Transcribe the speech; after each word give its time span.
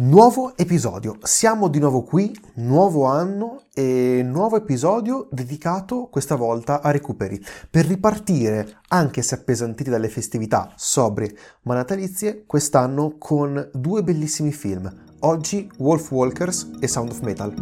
Nuovo 0.00 0.56
episodio, 0.56 1.18
siamo 1.22 1.66
di 1.66 1.80
nuovo 1.80 2.04
qui, 2.04 2.32
nuovo 2.54 3.06
anno 3.06 3.64
e 3.74 4.22
nuovo 4.24 4.56
episodio 4.56 5.26
dedicato 5.28 6.06
questa 6.08 6.36
volta 6.36 6.82
a 6.82 6.92
recuperi, 6.92 7.44
per 7.68 7.84
ripartire, 7.84 8.78
anche 8.90 9.22
se 9.22 9.34
appesantiti 9.34 9.90
dalle 9.90 10.08
festività 10.08 10.72
sobrie 10.76 11.36
ma 11.62 11.74
natalizie, 11.74 12.44
quest'anno 12.46 13.16
con 13.18 13.70
due 13.72 14.04
bellissimi 14.04 14.52
film, 14.52 14.88
oggi 15.20 15.68
Wolf 15.78 16.12
Walkers 16.12 16.70
e 16.78 16.86
Sound 16.86 17.10
of 17.10 17.20
Metal. 17.22 17.52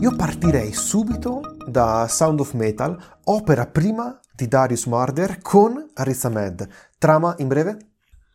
Io 0.00 0.16
partirei 0.16 0.72
subito 0.72 1.52
da 1.68 2.06
Sound 2.08 2.40
of 2.40 2.54
Metal, 2.54 2.96
opera 3.24 3.66
prima 3.66 4.18
di 4.34 4.48
Darius 4.48 4.86
Marder 4.86 5.38
con 5.40 5.86
Riz 5.94 6.24
Ahmed. 6.24 6.68
Trama 6.98 7.34
in 7.38 7.48
breve? 7.48 7.76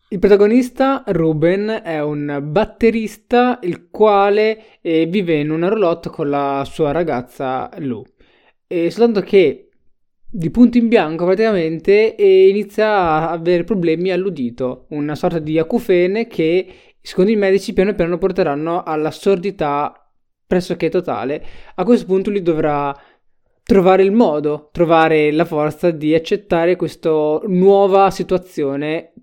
Il 0.10 0.20
protagonista, 0.20 1.04
Ruben, 1.08 1.82
è 1.84 2.00
un 2.00 2.40
batterista 2.44 3.58
il 3.64 3.90
quale 3.90 4.80
eh, 4.82 5.08
vive 5.08 5.40
in 5.40 5.50
una 5.50 5.70
roulotte 5.70 6.10
con 6.10 6.30
la 6.30 6.64
sua 6.70 6.92
ragazza 6.92 7.70
Lou. 7.80 8.04
E 8.68 8.92
soltanto 8.92 9.22
che 9.22 9.70
di 10.30 10.50
punto 10.50 10.78
in 10.78 10.88
bianco 10.88 11.26
praticamente 11.26 12.16
inizia 12.18 12.90
a 12.90 13.30
avere 13.32 13.64
problemi 13.64 14.12
all'udito, 14.12 14.86
una 14.90 15.16
sorta 15.16 15.40
di 15.40 15.58
acufene 15.58 16.28
che 16.28 16.74
secondo 17.02 17.32
i 17.32 17.36
medici 17.36 17.74
piano 17.74 17.94
piano 17.94 18.18
porteranno 18.18 18.84
alla 18.84 19.12
sordità 19.12 20.12
pressoché 20.46 20.90
totale. 20.90 21.44
A 21.76 21.84
questo 21.84 22.06
punto 22.06 22.30
lui 22.30 22.42
dovrà 22.42 22.96
trovare 23.64 24.04
il 24.04 24.12
modo, 24.12 24.70
trovare 24.72 25.32
la 25.32 25.46
forza 25.46 25.92
di 25.92 26.14
accettare 26.14 26.76
questa 26.76 27.10
nuova 27.48 28.12
situazione 28.12 29.14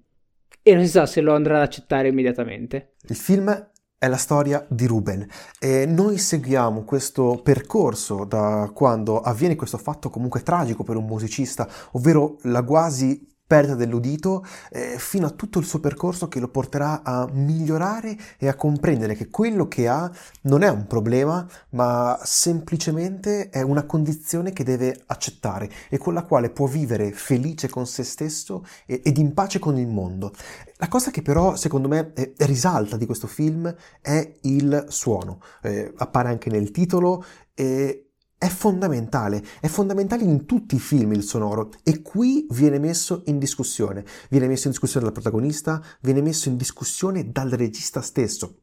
e 0.63 0.75
non 0.75 0.85
si 0.85 0.91
sa 0.91 1.07
se 1.07 1.21
lo 1.21 1.35
andrà 1.35 1.57
ad 1.57 1.63
accettare 1.63 2.09
immediatamente. 2.09 2.95
Il 3.09 3.17
film 3.17 3.69
è 3.99 4.09
la 4.09 4.17
storia 4.17 4.67
di 4.69 4.87
Ruben 4.87 5.27
e 5.59 5.85
noi 5.85 6.17
seguiamo 6.17 6.85
questo 6.85 7.41
percorso 7.43 8.25
da 8.25 8.71
quando 8.73 9.21
avviene 9.21 9.57
questo 9.57 9.77
fatto 9.77 10.09
comunque 10.09 10.43
tragico 10.43 10.85
per 10.85 10.97
un 10.97 11.05
musicista, 11.05 11.69
ovvero 11.93 12.39
la 12.45 12.63
quasi 12.63 13.30
perdita 13.51 13.75
dell'udito 13.75 14.47
eh, 14.71 14.95
fino 14.97 15.27
a 15.27 15.31
tutto 15.31 15.59
il 15.59 15.65
suo 15.65 15.81
percorso 15.81 16.29
che 16.29 16.39
lo 16.39 16.47
porterà 16.47 17.03
a 17.03 17.29
migliorare 17.33 18.17
e 18.39 18.47
a 18.47 18.55
comprendere 18.55 19.17
che 19.17 19.29
quello 19.29 19.67
che 19.67 19.89
ha 19.89 20.09
non 20.43 20.63
è 20.63 20.69
un 20.69 20.87
problema, 20.87 21.45
ma 21.71 22.17
semplicemente 22.23 23.49
è 23.51 23.63
una 23.63 23.87
condizione 23.87 24.53
che 24.53 24.63
deve 24.63 25.03
accettare 25.07 25.69
e 25.89 25.99
con 25.99 26.15
la 26.15 26.23
quale 26.23 26.51
può 26.51 26.69
vivere 26.69 27.11
felice 27.11 27.69
con 27.69 27.89
se 27.89 28.05
stesso 28.05 28.65
e, 28.87 29.01
ed 29.05 29.19
in 29.19 29.35
pace 29.35 29.59
con 29.59 29.77
il 29.77 29.89
mondo. 29.89 30.33
La 30.77 30.87
cosa 30.87 31.11
che 31.11 31.21
però 31.21 31.57
secondo 31.57 31.89
me 31.89 32.13
eh, 32.15 32.35
risalta 32.39 32.97
di 32.97 33.05
questo 33.05 33.27
film 33.27 33.75
è 34.01 34.33
il 34.43 34.85
suono, 34.87 35.41
eh, 35.63 35.93
appare 35.97 36.29
anche 36.29 36.51
nel 36.51 36.71
titolo 36.71 37.25
e 37.53 38.10
è 38.41 38.49
fondamentale, 38.49 39.45
è 39.61 39.67
fondamentale 39.67 40.23
in 40.23 40.47
tutti 40.47 40.75
i 40.75 40.79
film 40.79 41.13
il 41.13 41.23
sonoro 41.23 41.73
e 41.83 42.01
qui 42.01 42.47
viene 42.49 42.79
messo 42.79 43.21
in 43.27 43.39
discussione, 43.39 44.03
viene 44.31 44.47
messo 44.47 44.65
in 44.65 44.71
discussione 44.71 45.05
dal 45.05 45.13
protagonista, 45.13 45.85
viene 46.01 46.23
messo 46.23 46.49
in 46.49 46.57
discussione 46.57 47.31
dal 47.31 47.51
regista 47.51 48.01
stesso 48.01 48.63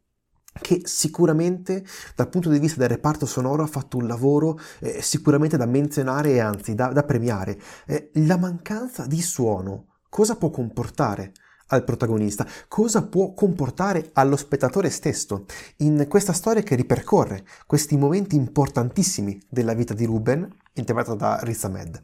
che 0.60 0.82
sicuramente 0.86 1.86
dal 2.16 2.28
punto 2.28 2.50
di 2.50 2.58
vista 2.58 2.80
del 2.80 2.90
reparto 2.90 3.28
sonoro 3.28 3.62
ha 3.62 3.68
fatto 3.68 3.98
un 3.98 4.08
lavoro 4.08 4.60
eh, 4.80 5.00
sicuramente 5.04 5.58
da 5.58 5.68
menzionare 5.68 6.32
e 6.32 6.40
anzi 6.40 6.74
da, 6.74 6.88
da 6.88 7.04
premiare. 7.04 7.62
Eh, 7.86 8.10
la 8.16 8.40
mancanza 8.40 9.06
di 9.06 9.22
suono 9.22 9.98
cosa 10.10 10.38
può 10.38 10.50
comportare? 10.50 11.34
Al 11.68 11.84
protagonista, 11.84 12.46
cosa 12.68 13.06
può 13.08 13.34
comportare 13.34 14.10
allo 14.14 14.36
spettatore 14.36 14.90
stesso 14.90 15.46
in 15.78 16.06
questa 16.08 16.34
storia 16.34 16.64
che 16.64 16.76
ripercorre 16.76 17.46
questi 17.66 17.98
momenti 17.98 18.36
importantissimi 18.36 19.42
della 19.50 19.74
vita 19.74 19.94
di 19.94 20.06
Ruben, 20.06 20.48
interpretato 20.74 21.16
da 21.16 21.40
Riz 21.42 21.64
Ahmed. 21.64 22.04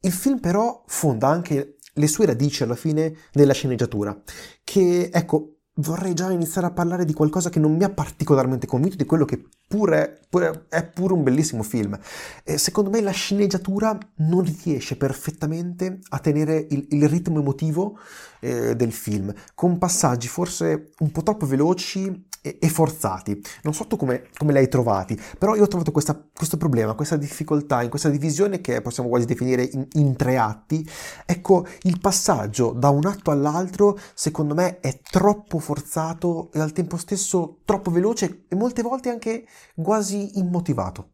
Il 0.00 0.12
film 0.12 0.38
però 0.38 0.84
fonda 0.86 1.28
anche 1.28 1.76
le 1.92 2.06
sue 2.06 2.26
radici 2.26 2.62
alla 2.62 2.76
fine 2.76 3.14
nella 3.32 3.52
sceneggiatura, 3.52 4.16
che 4.62 5.10
ecco 5.12 5.57
vorrei 5.78 6.14
già 6.14 6.30
iniziare 6.30 6.66
a 6.66 6.70
parlare 6.70 7.04
di 7.04 7.12
qualcosa 7.12 7.50
che 7.50 7.58
non 7.58 7.74
mi 7.74 7.84
ha 7.84 7.90
particolarmente 7.90 8.66
convinto, 8.66 8.96
di 8.96 9.04
quello 9.04 9.24
che 9.24 9.42
pure, 9.66 10.20
pure 10.28 10.66
è 10.68 10.84
pure 10.84 11.12
un 11.12 11.22
bellissimo 11.22 11.62
film. 11.62 11.98
E 12.44 12.58
secondo 12.58 12.90
me 12.90 13.00
la 13.00 13.10
sceneggiatura 13.10 13.96
non 14.16 14.44
riesce 14.62 14.96
perfettamente 14.96 16.00
a 16.08 16.18
tenere 16.18 16.66
il, 16.70 16.86
il 16.90 17.08
ritmo 17.08 17.40
emotivo 17.40 17.98
eh, 18.40 18.74
del 18.74 18.92
film, 18.92 19.32
con 19.54 19.78
passaggi 19.78 20.28
forse 20.28 20.90
un 20.98 21.10
po' 21.10 21.22
troppo 21.22 21.46
veloci 21.46 22.26
e, 22.42 22.58
e 22.60 22.68
forzati. 22.68 23.40
Non 23.62 23.74
so 23.74 23.86
tu 23.86 23.96
come, 23.96 24.24
come 24.36 24.52
li 24.52 24.58
hai 24.58 24.68
trovati, 24.68 25.18
però 25.38 25.54
io 25.54 25.64
ho 25.64 25.68
trovato 25.68 25.92
questa, 25.92 26.20
questo 26.32 26.56
problema, 26.56 26.94
questa 26.94 27.16
difficoltà 27.16 27.82
in 27.82 27.90
questa 27.90 28.08
divisione 28.08 28.60
che 28.60 28.80
possiamo 28.80 29.08
quasi 29.08 29.26
definire 29.26 29.68
in, 29.72 29.86
in 29.92 30.16
tre 30.16 30.36
atti. 30.38 30.86
Ecco, 31.26 31.66
il 31.82 31.98
passaggio 32.00 32.72
da 32.72 32.88
un 32.90 33.06
atto 33.06 33.30
all'altro 33.30 33.98
secondo 34.14 34.54
me 34.54 34.80
è 34.80 34.98
troppo 35.00 35.58
forzato 35.58 36.50
e 36.52 36.60
al 36.60 36.72
tempo 36.72 36.96
stesso 36.96 37.58
troppo 37.64 37.90
veloce 37.90 38.44
e 38.48 38.54
molte 38.56 38.82
volte 38.82 39.10
anche 39.10 39.46
quasi 39.74 40.38
immotivato. 40.38 41.10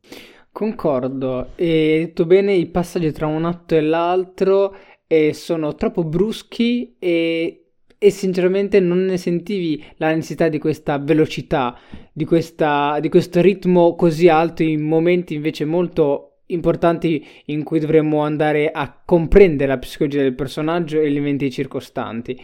Concordo, 0.53 1.57
e 1.57 2.05
detto 2.07 2.27
bene, 2.27 2.55
i 2.55 2.67
passaggi 2.67 3.11
tra 3.11 3.27
un 3.27 3.45
atto 3.45 3.75
e 3.75 3.81
l'altro 3.81 4.73
eh, 5.09 5.35
sono 5.35 5.75
troppo 5.75 6.05
bruschi 6.05 6.95
e, 6.99 7.64
e, 8.05 8.11
sinceramente 8.11 8.81
non 8.81 9.07
ne 9.07 9.17
sentivi 9.17 9.83
la 9.97 10.09
necessità 10.15 10.49
di 10.49 10.59
questa 10.59 10.99
velocità, 10.99 11.79
di, 12.13 12.27
questa, 12.27 12.99
di 13.01 13.09
questo 13.09 13.41
ritmo 13.41 13.95
così 13.95 14.29
alto 14.29 14.63
in 14.63 14.83
momenti 14.83 15.35
invece 15.35 15.65
molto 15.65 16.41
importanti 16.47 17.27
in 17.47 17.63
cui 17.63 17.81
dovremmo 17.81 18.21
andare 18.21 18.71
a 18.71 18.95
comprendere 19.05 19.71
la 19.71 19.79
psicologia 19.79 20.21
del 20.21 20.35
personaggio 20.35 21.01
e 21.01 21.11
gli 21.11 21.17
eventi 21.17 21.51
circostanti. 21.51 22.39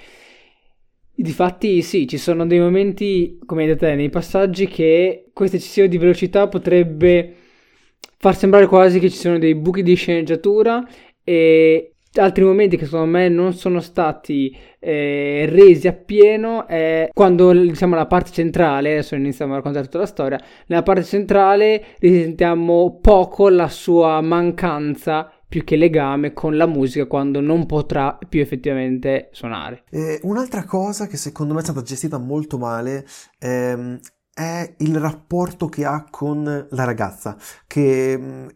Difatti 1.14 1.82
sì, 1.82 2.08
ci 2.08 2.16
sono 2.16 2.46
dei 2.46 2.58
momenti, 2.58 3.38
come 3.44 3.62
hai 3.62 3.68
detto 3.68 3.84
nei 3.84 4.08
passaggi 4.08 4.66
che 4.66 5.26
questo 5.34 5.56
eccessivo 5.56 5.86
di 5.86 5.98
velocità 5.98 6.48
potrebbe 6.48 7.34
far 8.16 8.34
sembrare 8.34 8.66
quasi 8.66 8.98
che 8.98 9.10
ci 9.10 9.16
siano 9.16 9.38
dei 9.38 9.54
buchi 9.54 9.82
di 9.82 9.94
sceneggiatura 9.94 10.82
e 11.22 11.96
altri 12.14 12.44
momenti 12.44 12.76
che 12.76 12.86
secondo 12.86 13.06
me 13.06 13.28
non 13.28 13.52
sono 13.52 13.80
stati 13.80 14.56
eh, 14.78 15.46
resi 15.48 15.86
appieno 15.86 16.66
è 16.66 17.08
quando 17.12 17.52
diciamo 17.52 17.94
la 17.94 18.06
parte 18.06 18.32
centrale 18.32 18.92
adesso 18.92 19.14
iniziamo 19.14 19.52
a 19.52 19.56
raccontare 19.56 19.84
tutta 19.84 19.98
la 19.98 20.06
storia 20.06 20.40
nella 20.66 20.82
parte 20.82 21.04
centrale 21.04 21.84
risentiamo 21.98 22.98
poco 23.00 23.48
la 23.48 23.68
sua 23.68 24.20
mancanza 24.20 25.30
più 25.50 25.64
che 25.64 25.74
legame 25.74 26.32
con 26.32 26.56
la 26.56 26.66
musica 26.66 27.06
quando 27.06 27.40
non 27.40 27.66
potrà 27.66 28.16
più 28.28 28.40
effettivamente 28.40 29.30
suonare. 29.32 29.82
Eh, 29.90 30.20
un'altra 30.22 30.62
cosa 30.62 31.08
che 31.08 31.16
secondo 31.16 31.54
me 31.54 31.58
è 31.58 31.64
stata 31.64 31.82
gestita 31.82 32.18
molto 32.18 32.56
male 32.56 33.04
ehm, 33.40 33.98
è 34.32 34.74
il 34.78 34.98
rapporto 34.98 35.68
che 35.68 35.84
ha 35.84 36.06
con 36.08 36.44
la 36.44 36.84
ragazza, 36.84 37.36
che 37.66 38.16
mm, 38.16 38.46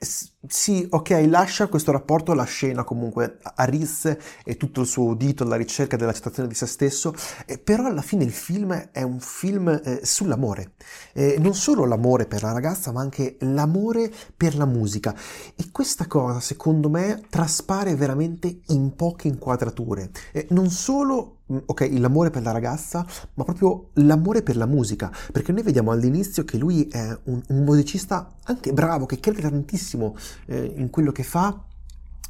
sì, 0.00 0.86
ok, 0.88 1.24
lascia 1.28 1.66
questo 1.66 1.90
rapporto 1.90 2.30
alla 2.30 2.44
scena 2.44 2.84
comunque 2.84 3.38
a 3.42 3.64
Riz 3.64 4.16
e 4.44 4.56
tutto 4.56 4.82
il 4.82 4.86
suo 4.86 5.06
udito 5.06 5.42
alla 5.42 5.56
ricerca 5.56 5.96
dell'accettazione 5.96 6.48
di 6.48 6.54
se 6.54 6.66
stesso, 6.66 7.12
eh, 7.46 7.58
però 7.58 7.86
alla 7.86 8.02
fine 8.02 8.22
il 8.22 8.30
film 8.30 8.72
è 8.92 9.02
un 9.02 9.18
film 9.18 9.68
eh, 9.68 10.00
sull'amore, 10.04 10.74
eh, 11.14 11.38
non 11.40 11.54
solo 11.54 11.84
l'amore 11.84 12.26
per 12.26 12.42
la 12.42 12.52
ragazza 12.52 12.92
ma 12.92 13.00
anche 13.00 13.38
l'amore 13.40 14.12
per 14.36 14.56
la 14.56 14.66
musica. 14.66 15.12
E 15.56 15.70
questa 15.72 16.06
cosa 16.06 16.38
secondo 16.38 16.88
me 16.88 17.24
traspare 17.28 17.96
veramente 17.96 18.60
in 18.68 18.94
poche 18.94 19.26
inquadrature, 19.26 20.10
eh, 20.30 20.46
non 20.50 20.70
solo 20.70 21.37
ok, 21.66 21.88
l'amore 21.92 22.30
per 22.30 22.42
la 22.42 22.52
ragazza, 22.52 23.06
ma 23.34 23.44
proprio 23.44 23.90
l'amore 23.94 24.42
per 24.42 24.56
la 24.56 24.66
musica, 24.66 25.10
perché 25.32 25.52
noi 25.52 25.62
vediamo 25.62 25.90
all'inizio 25.90 26.44
che 26.44 26.58
lui 26.58 26.88
è 26.88 27.16
un, 27.24 27.40
un 27.48 27.64
musicista 27.64 28.34
anche 28.44 28.72
bravo, 28.72 29.06
che 29.06 29.20
crede 29.20 29.40
tantissimo 29.40 30.16
eh, 30.46 30.74
in 30.76 30.90
quello 30.90 31.12
che 31.12 31.22
fa 31.22 31.64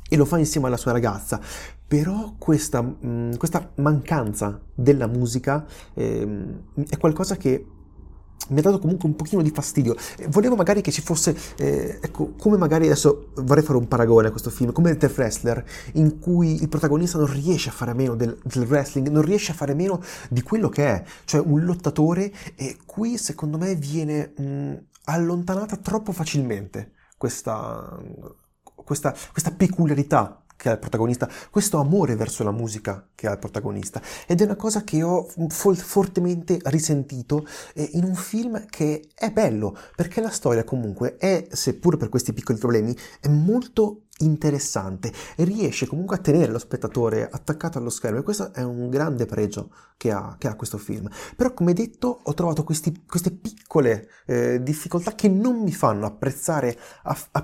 e 0.09 0.17
lo 0.17 0.25
fa 0.25 0.38
insieme 0.38 0.69
alla 0.69 0.76
sua 0.76 0.93
ragazza, 0.93 1.41
però 1.87 2.35
questa, 2.38 2.81
mh, 2.81 2.97
mm, 3.06 3.32
questa 3.35 3.70
mancanza 3.76 4.61
della 4.75 5.06
musica 5.06 5.67
eh, 5.94 6.47
è 6.88 6.97
qualcosa 6.97 7.37
che 7.37 7.67
mi 8.49 8.58
ha 8.61 8.62
dato 8.62 8.79
comunque 8.79 9.08
un 9.08 9.17
pochino 9.17 9.43
di 9.43 9.50
fastidio. 9.50 9.96
Volevo 10.29 10.56
magari 10.56 10.81
che 10.81 10.90
ci 10.90 11.02
fosse, 11.02 11.37
eh, 11.58 11.99
ecco, 12.00 12.32
come 12.38 12.56
magari 12.56 12.87
adesso 12.87 13.32
vorrei 13.37 13.62
fare 13.62 13.79
un 13.79 13.88
paragone 13.88 14.29
a 14.29 14.31
questo 14.31 14.50
film, 14.50 14.73
come 14.73 14.96
The 14.96 15.12
Wrestler, 15.14 15.64
in 15.94 16.19
cui 16.19 16.61
il 16.61 16.69
protagonista 16.69 17.19
non 17.19 17.32
riesce 17.32 17.69
a 17.69 17.73
fare 17.73 17.94
meno 17.94 18.14
del, 18.14 18.38
del, 18.43 18.67
wrestling, 18.67 19.08
non 19.08 19.23
riesce 19.23 19.52
a 19.52 19.55
fare 19.55 19.75
meno 19.75 20.02
di 20.31 20.43
quello 20.43 20.69
che 20.69 20.87
è, 20.87 21.05
cioè 21.25 21.43
un 21.44 21.64
lottatore, 21.64 22.32
e 22.55 22.76
qui 22.87 23.19
secondo 23.19 23.58
me 23.58 23.75
viene 23.75 24.32
mh, 24.37 24.76
allontanata 25.05 25.76
troppo 25.76 26.12
facilmente 26.12 26.93
questa 27.17 27.99
questa, 28.88 29.14
questa 29.32 29.50
peculiarità 29.50 30.43
che 30.58 30.69
ha 30.69 30.72
il 30.72 30.78
protagonista, 30.81 31.31
questo 31.50 31.78
amore 31.78 32.16
verso 32.16 32.43
la 32.43 32.50
musica 32.50 33.06
che 33.14 33.28
ha 33.28 33.32
il 33.32 33.38
protagonista. 33.38 34.02
Ed 34.26 34.40
è 34.40 34.44
una 34.44 34.56
cosa 34.56 34.82
che 34.82 35.02
ho 35.05 35.26
fo- 35.49 35.75
fortemente 35.75 36.58
risentito 36.64 37.46
eh, 37.75 37.90
in 37.93 38.02
un 38.02 38.16
film 38.16 38.66
che 38.66 39.08
è 39.14 39.31
bello, 39.31 39.76
perché 39.94 40.20
la 40.20 40.31
storia 40.31 40.64
comunque 40.64 41.16
è, 41.16 41.46
seppur 41.49 41.96
per 41.96 42.08
questi 42.08 42.32
piccoli 42.32 42.58
problemi, 42.58 42.94
è 43.20 43.28
molto 43.28 44.07
interessante 44.19 45.12
riesce 45.37 45.87
comunque 45.87 46.17
a 46.17 46.20
tenere 46.20 46.50
lo 46.50 46.59
spettatore 46.59 47.29
attaccato 47.31 47.79
allo 47.79 47.91
schermo 47.91 48.19
e 48.19 48.23
questo 48.23 48.53
è 48.53 48.62
un 48.62 48.88
grande 48.88 49.26
pregio 49.26 49.70
che 49.97 50.11
ha, 50.11 50.37
che 50.38 50.49
ha 50.49 50.56
questo 50.56 50.79
film. 50.79 51.09
Però 51.37 51.53
come 51.55 51.73
detto 51.73 52.20
ho 52.23 52.35
trovato 52.35 52.65
questi, 52.65 53.05
queste 53.06 53.31
piccole 53.31 54.09
eh, 54.26 54.62
difficoltà 54.62 55.15
che 55.15 55.29
non 55.29 55.62
mi 55.62 55.73
fanno 55.73 56.06
apprezzare 56.06 56.76
a, 57.03 57.17
a 57.32 57.43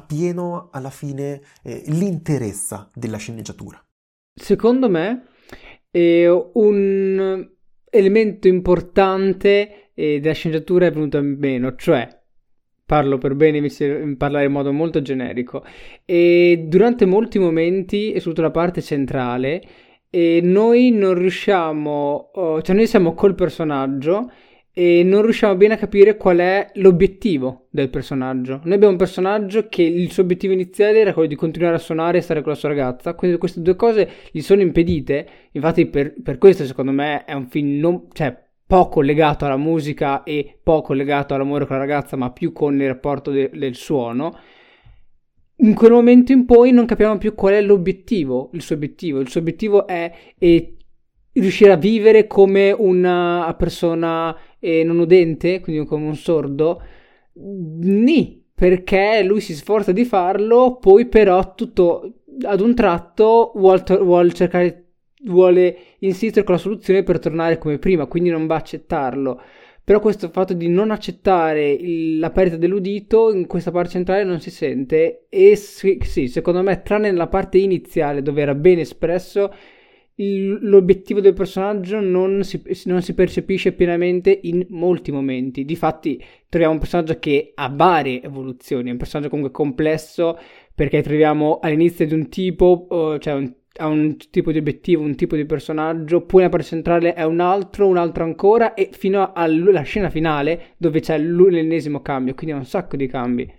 alla 0.70 0.90
fine 0.90 1.40
eh, 1.62 1.82
l'interezza 1.86 2.90
della 2.94 3.16
sceneggiatura. 3.16 3.82
Secondo 4.34 4.88
me 4.88 5.26
è 5.90 6.28
un 6.28 7.48
elemento 7.90 8.48
importante 8.48 9.90
eh, 9.94 10.20
della 10.20 10.34
sceneggiatura 10.34 10.86
è 10.86 10.92
venuto 10.92 11.20
meno, 11.22 11.76
cioè 11.76 12.23
parlo 12.86 13.18
per 13.18 13.34
bene, 13.34 13.60
mi 13.60 14.16
parlare 14.16 14.46
in 14.46 14.52
modo 14.52 14.72
molto 14.72 15.02
generico. 15.02 15.64
E 16.04 16.64
durante 16.66 17.06
molti 17.06 17.38
momenti, 17.38 18.12
e 18.12 18.18
soprattutto 18.18 18.42
la 18.42 18.50
parte 18.50 18.82
centrale, 18.82 19.62
e 20.10 20.40
noi 20.42 20.90
non 20.90 21.14
riusciamo, 21.14 22.30
cioè 22.62 22.74
noi 22.76 22.86
siamo 22.86 23.14
col 23.14 23.34
personaggio 23.34 24.30
e 24.76 25.02
non 25.04 25.22
riusciamo 25.22 25.54
bene 25.54 25.74
a 25.74 25.76
capire 25.76 26.16
qual 26.16 26.38
è 26.38 26.70
l'obiettivo 26.74 27.66
del 27.70 27.88
personaggio. 27.90 28.60
Noi 28.64 28.74
abbiamo 28.74 28.92
un 28.92 28.98
personaggio 28.98 29.68
che 29.68 29.82
il 29.82 30.10
suo 30.10 30.24
obiettivo 30.24 30.52
iniziale 30.52 30.98
era 31.00 31.12
quello 31.12 31.28
di 31.28 31.36
continuare 31.36 31.76
a 31.76 31.78
suonare 31.78 32.18
e 32.18 32.20
stare 32.20 32.42
con 32.42 32.52
la 32.52 32.58
sua 32.58 32.68
ragazza, 32.68 33.14
quindi 33.14 33.38
queste 33.38 33.60
due 33.60 33.76
cose 33.76 34.08
gli 34.32 34.40
sono 34.40 34.62
impedite. 34.62 35.26
Infatti, 35.52 35.86
per, 35.86 36.14
per 36.20 36.38
questo, 36.38 36.64
secondo 36.64 36.90
me, 36.90 37.24
è 37.24 37.32
un 37.34 37.46
film 37.46 37.78
non, 37.78 38.08
cioè, 38.12 38.36
poco 38.66 39.00
legato 39.00 39.44
alla 39.44 39.56
musica 39.56 40.22
e 40.22 40.58
poco 40.62 40.92
legato 40.92 41.34
all'amore 41.34 41.66
con 41.66 41.76
la 41.76 41.82
ragazza, 41.82 42.16
ma 42.16 42.30
più 42.30 42.52
con 42.52 42.80
il 42.80 42.86
rapporto 42.86 43.30
de- 43.30 43.50
del 43.52 43.74
suono. 43.74 44.36
In 45.56 45.74
quel 45.74 45.92
momento 45.92 46.32
in 46.32 46.44
poi 46.46 46.72
non 46.72 46.84
capiamo 46.84 47.16
più 47.18 47.34
qual 47.34 47.54
è 47.54 47.60
l'obiettivo, 47.60 48.50
il 48.54 48.62
suo 48.62 48.74
obiettivo. 48.74 49.20
Il 49.20 49.28
suo 49.28 49.40
obiettivo 49.40 49.86
è, 49.86 50.12
è 50.36 50.72
riuscire 51.32 51.72
a 51.72 51.76
vivere 51.76 52.26
come 52.26 52.72
una 52.72 53.54
persona 53.58 54.36
eh, 54.58 54.82
non 54.84 54.98
udente, 54.98 55.60
quindi 55.60 55.86
come 55.86 56.06
un 56.06 56.16
sordo. 56.16 56.82
Ni, 57.34 58.44
perché 58.54 59.22
lui 59.24 59.40
si 59.40 59.54
sforza 59.54 59.92
di 59.92 60.04
farlo, 60.04 60.76
poi 60.78 61.06
però 61.06 61.54
tutto 61.54 62.14
ad 62.42 62.60
un 62.60 62.74
tratto 62.74 63.52
vuole, 63.54 63.82
vuole 64.00 64.32
cercare 64.32 64.83
vuole 65.24 65.76
insistere 66.00 66.44
con 66.44 66.54
la 66.54 66.60
soluzione 66.60 67.02
per 67.02 67.18
tornare 67.18 67.58
come 67.58 67.78
prima, 67.78 68.06
quindi 68.06 68.30
non 68.30 68.46
va 68.46 68.54
a 68.54 68.58
accettarlo. 68.58 69.40
Però 69.84 70.00
questo 70.00 70.30
fatto 70.30 70.54
di 70.54 70.68
non 70.68 70.90
accettare 70.90 71.70
il, 71.70 72.18
la 72.18 72.30
perdita 72.30 72.56
dell'udito 72.56 73.32
in 73.32 73.46
questa 73.46 73.70
parte 73.70 73.90
centrale 73.90 74.24
non 74.24 74.40
si 74.40 74.50
sente 74.50 75.26
e 75.28 75.56
sì, 75.56 75.98
sì, 76.02 76.26
secondo 76.26 76.62
me 76.62 76.80
tranne 76.80 77.10
nella 77.10 77.28
parte 77.28 77.58
iniziale 77.58 78.22
dove 78.22 78.40
era 78.40 78.54
ben 78.54 78.78
espresso 78.78 79.52
il, 80.16 80.58
l'obiettivo 80.68 81.20
del 81.20 81.32
personaggio 81.32 82.00
non 82.00 82.44
si, 82.44 82.62
non 82.84 83.02
si, 83.02 83.14
percepisce 83.14 83.72
pienamente 83.72 84.38
in 84.42 84.64
molti 84.70 85.10
momenti. 85.10 85.64
Difatti 85.64 86.22
troviamo 86.48 86.74
un 86.74 86.80
personaggio 86.80 87.18
che 87.18 87.52
ha 87.54 87.68
varie 87.68 88.22
evoluzioni, 88.22 88.88
è 88.88 88.92
un 88.92 88.98
personaggio 88.98 89.30
comunque 89.30 89.52
complesso 89.52 90.38
perché 90.74 91.02
troviamo 91.02 91.58
all'inizio 91.60 92.06
di 92.06 92.14
un 92.14 92.28
tipo, 92.28 92.86
uh, 92.88 93.18
cioè 93.18 93.34
un 93.34 93.52
ha 93.76 93.86
un 93.86 94.16
tipo 94.30 94.52
di 94.52 94.58
obiettivo, 94.58 95.02
un 95.02 95.16
tipo 95.16 95.36
di 95.36 95.44
personaggio, 95.44 96.22
poi 96.22 96.42
la 96.42 96.48
parte 96.48 96.66
centrale 96.66 97.14
è 97.14 97.24
un 97.24 97.40
altro, 97.40 97.86
un 97.86 97.96
altro 97.96 98.24
ancora 98.24 98.74
e 98.74 98.90
fino 98.92 99.32
alla 99.32 99.82
scena 99.82 100.10
finale 100.10 100.74
dove 100.76 101.00
c'è 101.00 101.18
l'ennesimo 101.18 102.00
cambio, 102.00 102.34
quindi 102.34 102.54
ha 102.54 102.58
un 102.58 102.64
sacco 102.64 102.96
di 102.96 103.06
cambi. 103.06 103.52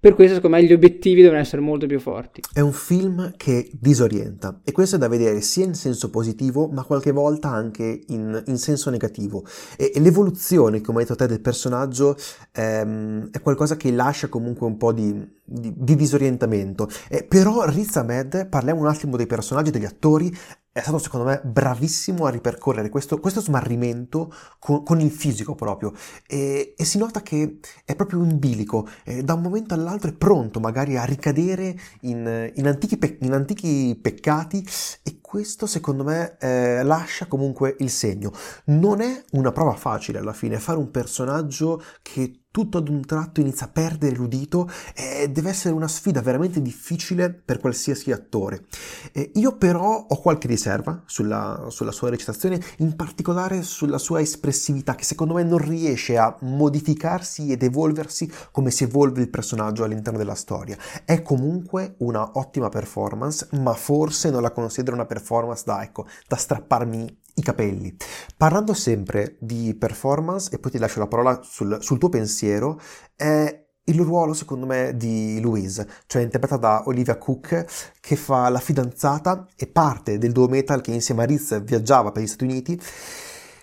Per 0.00 0.14
questo, 0.14 0.36
secondo 0.36 0.56
me, 0.56 0.62
gli 0.62 0.72
obiettivi 0.72 1.22
devono 1.22 1.40
essere 1.40 1.60
molto 1.60 1.86
più 1.86 1.98
forti. 1.98 2.40
È 2.52 2.60
un 2.60 2.72
film 2.72 3.32
che 3.36 3.68
disorienta 3.72 4.60
e 4.62 4.70
questo 4.70 4.94
è 4.94 4.98
da 4.98 5.08
vedere 5.08 5.40
sia 5.40 5.64
in 5.64 5.74
senso 5.74 6.08
positivo, 6.08 6.68
ma 6.68 6.84
qualche 6.84 7.10
volta 7.10 7.48
anche 7.48 8.04
in, 8.06 8.40
in 8.46 8.58
senso 8.58 8.90
negativo. 8.90 9.44
E, 9.76 9.90
e, 9.92 9.98
l'evoluzione, 9.98 10.80
come 10.82 10.98
hai 10.98 11.04
detto 11.04 11.16
te, 11.16 11.26
del 11.26 11.40
personaggio 11.40 12.16
ehm, 12.52 13.30
è 13.32 13.40
qualcosa 13.40 13.76
che 13.76 13.90
lascia 13.90 14.28
comunque 14.28 14.68
un 14.68 14.76
po' 14.76 14.92
di, 14.92 15.12
di, 15.42 15.72
di 15.76 15.96
disorientamento. 15.96 16.88
Eh, 17.08 17.24
però 17.24 17.64
Riz 17.64 17.96
Ahmed, 17.96 18.46
parliamo 18.46 18.80
un 18.80 18.86
attimo 18.86 19.16
dei 19.16 19.26
personaggi, 19.26 19.72
degli 19.72 19.84
attori, 19.84 20.32
è 20.78 20.82
stato 20.82 20.98
secondo 20.98 21.26
me 21.26 21.40
bravissimo 21.42 22.26
a 22.26 22.30
ripercorrere 22.30 22.88
questo, 22.88 23.18
questo 23.18 23.40
smarrimento 23.40 24.32
con, 24.58 24.82
con, 24.82 25.00
il 25.00 25.10
fisico 25.10 25.54
proprio. 25.54 25.92
E, 26.26 26.74
e, 26.76 26.84
si 26.84 26.98
nota 26.98 27.20
che 27.22 27.58
è 27.84 27.96
proprio 27.96 28.22
in 28.22 28.38
bilico, 28.38 28.88
eh, 29.04 29.22
da 29.22 29.34
un 29.34 29.42
momento 29.42 29.74
all'altro 29.74 30.10
è 30.10 30.14
pronto 30.14 30.60
magari 30.60 30.96
a 30.96 31.04
ricadere 31.04 31.76
in, 32.02 32.52
in, 32.54 32.66
antichi, 32.66 32.96
pe- 32.96 33.18
in 33.20 33.32
antichi, 33.32 33.98
peccati 34.00 34.64
e 35.02 35.17
questo 35.28 35.66
secondo 35.66 36.04
me 36.04 36.38
eh, 36.38 36.82
lascia 36.82 37.26
comunque 37.26 37.76
il 37.80 37.90
segno. 37.90 38.32
Non 38.64 39.02
è 39.02 39.24
una 39.32 39.52
prova 39.52 39.74
facile 39.74 40.20
alla 40.20 40.32
fine 40.32 40.58
fare 40.58 40.78
un 40.78 40.90
personaggio 40.90 41.82
che 42.00 42.44
tutto 42.50 42.78
ad 42.78 42.88
un 42.88 43.04
tratto 43.04 43.40
inizia 43.40 43.66
a 43.66 43.68
perdere 43.68 44.16
l'udito 44.16 44.68
e 44.94 45.28
deve 45.28 45.50
essere 45.50 45.74
una 45.74 45.86
sfida 45.86 46.22
veramente 46.22 46.62
difficile 46.62 47.30
per 47.30 47.60
qualsiasi 47.60 48.10
attore. 48.10 48.64
E 49.12 49.30
io 49.34 49.56
però 49.56 50.06
ho 50.08 50.20
qualche 50.20 50.48
riserva 50.48 51.02
sulla, 51.04 51.66
sulla 51.68 51.92
sua 51.92 52.08
recitazione, 52.08 52.60
in 52.78 52.96
particolare 52.96 53.62
sulla 53.62 53.98
sua 53.98 54.20
espressività, 54.20 54.94
che 54.94 55.04
secondo 55.04 55.34
me 55.34 55.44
non 55.44 55.58
riesce 55.58 56.16
a 56.16 56.34
modificarsi 56.40 57.52
ed 57.52 57.62
evolversi 57.62 58.32
come 58.50 58.70
si 58.70 58.84
evolve 58.84 59.20
il 59.20 59.28
personaggio 59.28 59.84
all'interno 59.84 60.18
della 60.18 60.34
storia. 60.34 60.76
È 61.04 61.20
comunque 61.20 61.96
una 61.98 62.30
ottima 62.32 62.70
performance, 62.70 63.46
ma 63.52 63.74
forse 63.74 64.30
non 64.30 64.42
la 64.42 64.52
considero 64.52 64.96
una 64.96 65.04
performance 65.04 65.16
da, 65.64 65.82
ecco, 65.82 66.06
da 66.26 66.36
strapparmi 66.36 67.20
i 67.34 67.42
capelli. 67.42 67.96
Parlando 68.36 68.74
sempre 68.74 69.36
di 69.40 69.74
performance, 69.74 70.50
e 70.52 70.58
poi 70.58 70.72
ti 70.72 70.78
lascio 70.78 70.98
la 70.98 71.06
parola 71.06 71.40
sul, 71.42 71.78
sul 71.80 71.98
tuo 71.98 72.08
pensiero, 72.08 72.80
è 73.16 73.66
il 73.84 74.00
ruolo, 74.00 74.34
secondo 74.34 74.66
me, 74.66 74.94
di 74.96 75.40
Louise, 75.40 75.88
cioè 76.06 76.22
interpretata 76.22 76.60
da 76.60 76.82
Olivia 76.86 77.16
Cook, 77.16 77.64
che 78.00 78.16
fa 78.16 78.48
la 78.50 78.58
fidanzata 78.58 79.46
e 79.56 79.66
parte 79.66 80.18
del 80.18 80.32
duo 80.32 80.46
metal 80.46 80.82
che 80.82 80.92
insieme 80.92 81.22
a 81.22 81.26
Riz 81.26 81.62
viaggiava 81.62 82.12
per 82.12 82.22
gli 82.22 82.26
Stati 82.26 82.44
Uniti, 82.44 82.80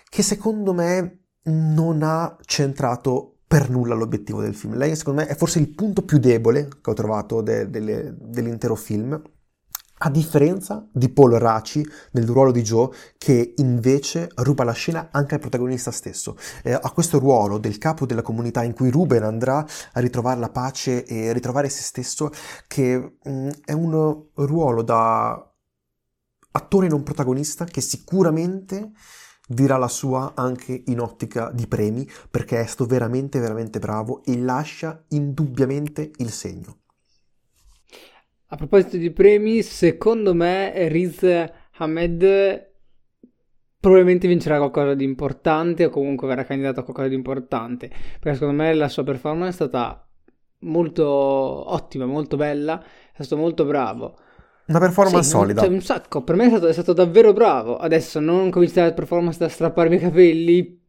che 0.08 0.22
secondo 0.22 0.72
me 0.72 1.20
non 1.44 2.02
ha 2.02 2.36
centrato 2.44 3.36
per 3.46 3.70
nulla 3.70 3.94
l'obiettivo 3.94 4.40
del 4.40 4.56
film. 4.56 4.74
Lei, 4.76 4.96
secondo 4.96 5.20
me, 5.20 5.28
è 5.28 5.36
forse 5.36 5.60
il 5.60 5.72
punto 5.72 6.02
più 6.02 6.18
debole 6.18 6.68
che 6.82 6.90
ho 6.90 6.94
trovato 6.94 7.40
de- 7.40 7.70
de- 7.70 8.12
dell'intero 8.18 8.74
film 8.74 9.22
a 9.98 10.10
differenza 10.10 10.86
di 10.92 11.08
Paul 11.08 11.32
Raci 11.32 11.86
nel 12.12 12.26
ruolo 12.26 12.52
di 12.52 12.62
Joe, 12.62 12.90
che 13.16 13.54
invece 13.56 14.28
ruba 14.36 14.64
la 14.64 14.72
scena 14.72 15.08
anche 15.10 15.34
al 15.34 15.40
protagonista 15.40 15.90
stesso. 15.90 16.36
Eh, 16.62 16.72
ha 16.72 16.90
questo 16.90 17.18
ruolo 17.18 17.58
del 17.58 17.78
capo 17.78 18.04
della 18.04 18.22
comunità 18.22 18.62
in 18.62 18.74
cui 18.74 18.90
Ruben 18.90 19.22
andrà 19.22 19.64
a 19.92 20.00
ritrovare 20.00 20.40
la 20.40 20.50
pace 20.50 21.04
e 21.04 21.32
ritrovare 21.32 21.68
se 21.68 21.82
stesso, 21.82 22.30
che 22.66 23.16
mh, 23.22 23.30
mm, 23.30 23.48
è 23.64 23.72
un 23.72 24.24
ruolo 24.34 24.82
da 24.82 25.50
attore 26.50 26.88
non 26.88 27.02
protagonista 27.02 27.64
che 27.64 27.80
sicuramente 27.80 28.92
dirà 29.46 29.76
la 29.76 29.88
sua 29.88 30.32
anche 30.34 30.82
in 30.86 31.00
ottica 31.00 31.50
di 31.54 31.66
premi, 31.66 32.08
perché 32.30 32.60
è 32.60 32.66
stato 32.66 32.86
veramente, 32.86 33.38
veramente 33.38 33.78
bravo 33.78 34.22
e 34.24 34.36
lascia 34.38 35.04
indubbiamente 35.08 36.10
il 36.16 36.30
segno. 36.30 36.80
A 38.48 38.56
proposito 38.56 38.96
di 38.96 39.10
premi, 39.10 39.62
secondo 39.62 40.32
me 40.32 40.88
Riz 40.88 41.24
Ahmed 41.78 42.74
probabilmente 43.80 44.28
vincerà 44.28 44.58
qualcosa 44.58 44.94
di 44.94 45.04
importante 45.04 45.84
o 45.84 45.90
comunque 45.90 46.28
verrà 46.28 46.44
candidato 46.44 46.80
a 46.80 46.82
qualcosa 46.84 47.08
di 47.08 47.14
importante, 47.14 47.88
perché 48.20 48.38
secondo 48.38 48.62
me 48.62 48.72
la 48.74 48.88
sua 48.88 49.02
performance 49.02 49.50
è 49.50 49.52
stata 49.52 50.08
molto 50.60 51.04
ottima, 51.06 52.06
molto 52.06 52.36
bella, 52.36 52.82
è 53.12 53.22
stato 53.22 53.36
molto 53.36 53.64
bravo. 53.64 54.16
Una 54.66 54.78
performance 54.78 55.22
sì, 55.22 55.30
solida. 55.30 55.60
Cioè, 55.62 55.70
un 55.70 55.80
sacco, 55.80 56.22
per 56.22 56.34
me 56.34 56.46
è 56.46 56.48
stato, 56.48 56.66
è 56.66 56.72
stato 56.72 56.92
davvero 56.92 57.32
bravo. 57.32 57.76
Adesso 57.76 58.18
non 58.20 58.50
cominciare 58.50 58.88
la 58.88 58.94
performance 58.94 59.38
da 59.38 59.48
strapparmi 59.48 59.96
i 59.96 60.00
capelli, 60.00 60.84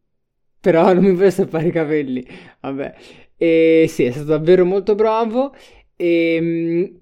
però 0.60 0.92
non 0.92 1.04
mi 1.04 1.14
puoi 1.14 1.30
strappare 1.30 1.68
i 1.68 1.72
capelli. 1.72 2.26
Vabbè. 2.60 2.94
E 3.36 3.86
sì, 3.88 4.04
è 4.04 4.10
stato 4.10 4.26
davvero 4.26 4.64
molto 4.64 4.96
bravo. 4.96 5.54
E 5.94 6.34
ehm, 6.34 7.00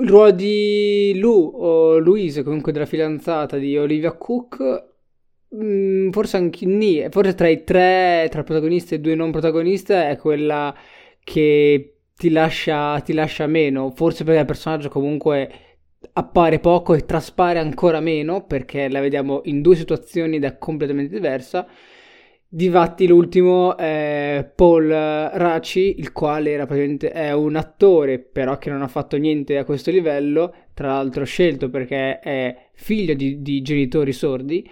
il 0.00 0.08
ruolo 0.08 0.30
di 0.30 1.18
Lou 1.18 1.50
o 1.54 1.98
Louise, 1.98 2.42
comunque 2.42 2.72
della 2.72 2.86
fidanzata 2.86 3.56
di 3.56 3.76
Olivia 3.76 4.12
Cook, 4.12 4.84
mm, 5.54 6.10
forse 6.10 6.36
anche 6.36 6.66
Ni, 6.66 7.06
forse 7.10 7.34
tra 7.34 7.48
i 7.48 7.64
tre, 7.64 8.28
tra 8.30 8.42
protagonista 8.42 8.94
e 8.94 9.00
due 9.00 9.14
non 9.14 9.30
protagoniste, 9.30 10.08
è 10.08 10.16
quella 10.16 10.74
che 11.22 11.98
ti 12.16 12.30
lascia, 12.30 13.00
ti 13.00 13.12
lascia 13.12 13.46
meno, 13.46 13.90
forse 13.90 14.24
perché 14.24 14.40
il 14.40 14.46
personaggio 14.46 14.88
comunque 14.88 15.50
appare 16.12 16.60
poco 16.60 16.94
e 16.94 17.04
traspare 17.04 17.58
ancora 17.58 18.00
meno 18.00 18.44
perché 18.46 18.88
la 18.88 19.00
vediamo 19.00 19.40
in 19.44 19.60
due 19.62 19.76
situazioni 19.76 20.38
è 20.38 20.58
completamente 20.58 21.14
diversa. 21.14 21.66
Difatti 22.48 23.06
l'ultimo 23.08 23.76
è 23.76 24.50
Paul 24.54 24.86
Raci, 24.86 25.98
il 25.98 26.12
quale 26.12 26.52
era 26.52 26.64
praticamente 26.64 27.10
è 27.10 27.32
un 27.32 27.56
attore, 27.56 28.20
però 28.20 28.56
che 28.56 28.70
non 28.70 28.82
ha 28.82 28.88
fatto 28.88 29.16
niente 29.16 29.58
a 29.58 29.64
questo 29.64 29.90
livello, 29.90 30.54
tra 30.72 30.88
l'altro 30.88 31.24
scelto 31.24 31.68
perché 31.68 32.20
è 32.20 32.68
figlio 32.74 33.14
di, 33.14 33.42
di 33.42 33.62
genitori 33.62 34.12
sordi 34.12 34.68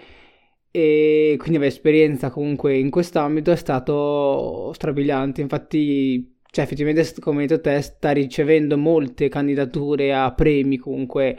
e 0.71 1.35
quindi 1.37 1.57
aveva 1.57 1.71
esperienza 1.71 2.29
comunque 2.29 2.77
in 2.77 2.89
quest'ambito, 2.89 3.51
è 3.51 3.55
stato 3.55 4.71
strabiliante, 4.73 5.41
infatti 5.41 6.37
cioè 6.49 6.63
effettivamente 6.63 7.13
come 7.19 7.41
hai 7.41 7.47
detto 7.47 7.61
te 7.61 7.81
sta 7.81 8.11
ricevendo 8.11 8.77
molte 8.77 9.27
candidature 9.27 10.13
a 10.13 10.33
premi 10.33 10.77
comunque 10.77 11.37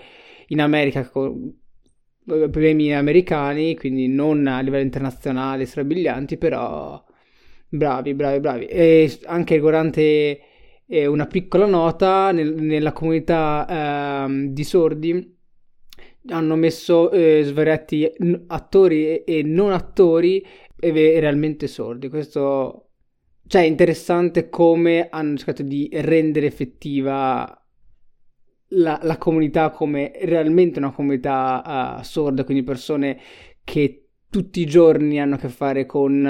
in 0.49 0.61
America 0.61 1.11
premi 2.51 2.95
americani 2.95 3.77
quindi 3.77 4.09
non 4.09 4.47
a 4.47 4.61
livello 4.61 4.83
internazionale 4.83 5.65
strabilianti 5.65 6.37
però 6.37 7.03
bravi 7.69 8.15
bravi 8.15 8.41
bravi. 8.41 8.67
E 8.67 9.19
anche 9.25 9.55
riguardante 9.55 10.41
eh, 10.87 11.07
una 11.07 11.27
piccola 11.27 11.67
nota 11.67 12.33
nel, 12.33 12.55
nella 12.55 12.93
comunità 12.93 14.27
eh, 14.27 14.49
di 14.51 14.65
sordi 14.65 15.35
hanno 16.29 16.57
messo 16.57 17.11
eh, 17.11 17.43
svariati 17.45 18.11
attori 18.49 19.07
e, 19.07 19.25
e 19.27 19.43
non 19.43 19.73
attori 19.73 20.45
e 20.79 21.21
realmente 21.21 21.67
sordi. 21.67 22.09
Questo 22.09 22.89
cioè, 23.47 23.63
è 23.63 23.67
interessante 23.67 24.49
come 24.49 25.09
hanno 25.09 25.37
cercato 25.37 25.63
di 25.63 25.89
rendere 25.93 26.47
effettiva 26.47 27.66
la, 28.69 28.99
la 29.03 29.17
comunità 29.19 29.71
come 29.71 30.13
realmente 30.23 30.79
una 30.79 30.93
comunità 30.93 31.99
uh, 31.99 32.03
sorda, 32.03 32.45
quindi 32.45 32.63
persone 32.63 33.19
che 33.63 34.09
tutti 34.29 34.61
i 34.61 34.67
giorni 34.67 35.21
hanno 35.21 35.35
a 35.35 35.39
che 35.39 35.49
fare 35.49 35.87
con 35.87 36.23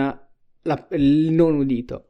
la, 0.62 0.86
il 0.90 1.32
non 1.32 1.54
udito. 1.54 2.06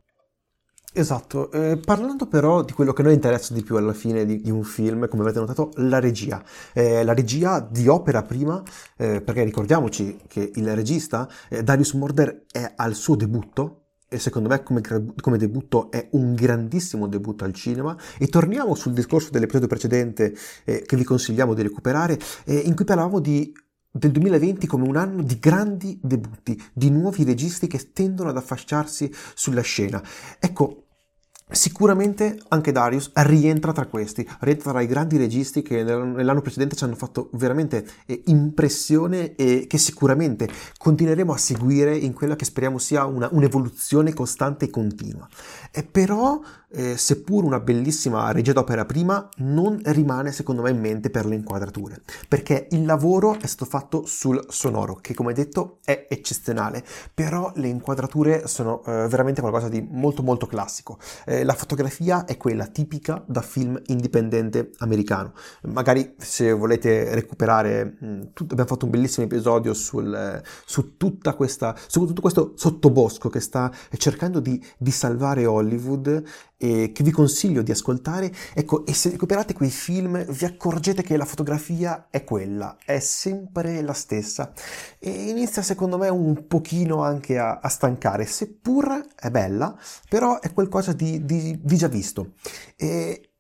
Esatto, 0.99 1.52
eh, 1.52 1.76
parlando 1.76 2.26
però 2.26 2.64
di 2.64 2.73
quello 2.73 2.95
che 2.95 3.02
noi 3.02 3.12
interessa 3.12 3.52
di 3.52 3.62
più 3.62 3.76
alla 3.76 3.92
fine 3.92 4.25
di, 4.25 4.40
di 4.40 4.50
un 4.50 4.62
film, 4.62 5.09
come 5.09 5.25
avete 5.25 5.40
notato, 5.40 5.71
la 5.75 6.00
regia. 6.00 6.42
Eh, 6.73 7.04
la 7.04 7.12
regia 7.12 7.61
di 7.61 7.87
opera 7.87 8.23
prima, 8.23 8.62
eh, 8.97 9.21
perché 9.21 9.45
ricordiamoci 9.45 10.16
che 10.26 10.52
il 10.54 10.75
regista, 10.75 11.28
eh, 11.50 11.62
Darius 11.62 11.92
Morder, 11.92 12.47
è 12.50 12.73
al 12.76 12.95
suo 12.95 13.14
debutto, 13.14 13.86
e 14.08 14.18
secondo 14.18 14.48
me 14.48 14.62
come, 14.62 14.80
come, 15.20 15.36
debutto 15.36 15.90
è 15.90 16.08
un 16.12 16.34
grandissimo 16.34 17.08
debutto 17.08 17.44
al 17.44 17.52
cinema 17.52 17.96
e 18.18 18.28
torniamo 18.28 18.75
sul 18.75 18.92
discorso 18.92 19.30
dell'episodio 19.30 19.68
precedente 19.68 20.34
eh, 20.64 20.82
che 20.86 20.96
vi 20.96 21.04
consigliamo 21.04 21.54
di 21.54 21.62
recuperare 21.62 22.18
eh, 22.44 22.56
in 22.56 22.75
cui 22.76 22.84
parlavamo 22.84 23.18
di, 23.18 23.52
del 23.90 24.12
2020 24.12 24.66
come 24.66 24.86
un 24.86 24.96
anno 24.96 25.22
di 25.22 25.38
grandi 25.38 25.98
debutti, 26.02 26.60
di 26.72 26.90
nuovi 26.90 27.25
registi 27.25 27.66
che 27.66 27.92
tendono 27.92 28.30
ad 28.30 28.36
affacciarsi 28.36 29.12
sulla 29.34 29.62
scena. 29.62 30.02
Ecco, 30.38 30.86
Sicuramente 31.48 32.40
anche 32.48 32.72
Darius 32.72 33.12
rientra 33.14 33.70
tra 33.70 33.86
questi, 33.86 34.28
rientra 34.40 34.72
tra 34.72 34.80
i 34.80 34.88
grandi 34.88 35.16
registi 35.16 35.62
che 35.62 35.84
nell'anno 35.84 36.40
precedente 36.40 36.74
ci 36.74 36.82
hanno 36.82 36.96
fatto 36.96 37.30
veramente 37.34 37.86
eh, 38.06 38.20
impressione 38.26 39.36
e 39.36 39.66
che 39.68 39.78
sicuramente 39.78 40.48
continueremo 40.76 41.32
a 41.32 41.36
seguire 41.36 41.96
in 41.96 42.14
quella 42.14 42.34
che 42.34 42.44
speriamo 42.44 42.78
sia 42.78 43.04
una, 43.04 43.28
un'evoluzione 43.30 44.12
costante 44.12 44.64
e 44.64 44.70
continua. 44.70 45.28
E 45.70 45.84
però 45.84 46.40
eh, 46.70 46.96
seppur 46.96 47.44
una 47.44 47.61
bellissima 47.61 48.30
regia 48.32 48.52
d'opera 48.52 48.85
prima, 48.85 49.28
non 49.38 49.80
rimane 49.85 50.32
secondo 50.32 50.62
me 50.62 50.70
in 50.70 50.80
mente 50.80 51.11
per 51.11 51.26
le 51.26 51.35
inquadrature, 51.35 52.02
perché 52.28 52.68
il 52.70 52.85
lavoro 52.85 53.38
è 53.38 53.46
stato 53.46 53.64
fatto 53.64 54.04
sul 54.06 54.44
sonoro, 54.49 54.96
che 54.96 55.14
come 55.14 55.32
detto 55.32 55.78
è 55.85 56.06
eccezionale, 56.08 56.85
però 57.14 57.52
le 57.56 57.68
inquadrature 57.68 58.46
sono 58.46 58.82
eh, 58.85 59.06
veramente 59.08 59.40
qualcosa 59.40 59.68
di 59.68 59.87
molto 59.88 60.23
molto 60.23 60.46
classico. 60.46 60.99
Eh, 61.25 61.44
la 61.44 61.54
fotografia 61.54 62.25
è 62.25 62.37
quella 62.37 62.66
tipica 62.66 63.23
da 63.26 63.42
film 63.42 63.80
indipendente 63.87 64.70
americano. 64.78 65.32
Magari 65.62 66.14
se 66.18 66.52
volete 66.52 67.14
recuperare, 67.14 67.96
mh, 67.99 68.20
tut- 68.32 68.50
abbiamo 68.50 68.70
fatto 68.70 68.85
un 68.85 68.90
bellissimo 68.90 69.26
episodio 69.26 69.73
sul, 69.75 70.42
su, 70.64 70.96
tutta 70.96 71.35
questa, 71.35 71.75
su 71.87 72.04
tutto 72.06 72.20
questo 72.20 72.52
sottobosco 72.56 73.28
che 73.28 73.40
sta 73.40 73.70
cercando 73.96 74.40
di, 74.40 74.62
di 74.78 74.90
salvare 74.90 75.46
Hollywood 75.46 76.25
e 76.58 76.92
che 76.92 77.02
vi 77.02 77.10
consiglio 77.10 77.62
di 77.62 77.70
ascoltare. 77.70 78.32
Ecco, 78.54 78.86
e 78.86 78.94
se 78.94 79.10
recuperate 79.10 79.54
quei 79.54 79.70
film 79.70 80.25
vi 80.25 80.44
accorgete 80.44 81.02
che 81.02 81.16
la 81.16 81.25
fotografia 81.25 82.06
è 82.10 82.25
quella, 82.25 82.76
è 82.84 82.98
sempre 82.98 83.82
la 83.82 83.92
stessa 83.92 84.52
e 84.98 85.10
inizia 85.10 85.62
secondo 85.62 85.98
me 85.98 86.08
un 86.08 86.46
pochino 86.46 87.02
anche 87.02 87.38
a, 87.38 87.58
a 87.60 87.68
stancare, 87.68 88.26
seppur 88.26 89.06
è 89.14 89.30
bella, 89.30 89.76
però 90.08 90.40
è 90.40 90.52
qualcosa 90.52 90.92
di, 90.92 91.25
di, 91.25 91.60
di 91.62 91.76
già 91.76 91.88
visto. 91.88 92.34
E 92.76 93.30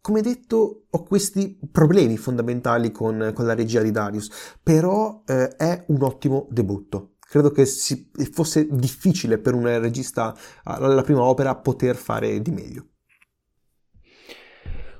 come 0.00 0.20
detto, 0.20 0.86
ho 0.90 1.02
questi 1.04 1.56
problemi 1.70 2.16
fondamentali 2.16 2.90
con, 2.90 3.30
con 3.34 3.46
la 3.46 3.54
regia 3.54 3.82
di 3.82 3.92
Darius, 3.92 4.30
però 4.60 5.22
eh, 5.24 5.54
è 5.56 5.84
un 5.88 6.02
ottimo 6.02 6.48
debutto 6.50 7.11
credo 7.32 7.50
che 7.50 7.64
si, 7.64 8.10
fosse 8.30 8.66
difficile 8.70 9.38
per 9.38 9.54
un 9.54 9.64
regista 9.80 10.36
alla 10.64 11.00
prima 11.00 11.22
opera 11.22 11.54
poter 11.54 11.96
fare 11.96 12.42
di 12.42 12.50
meglio. 12.50 12.88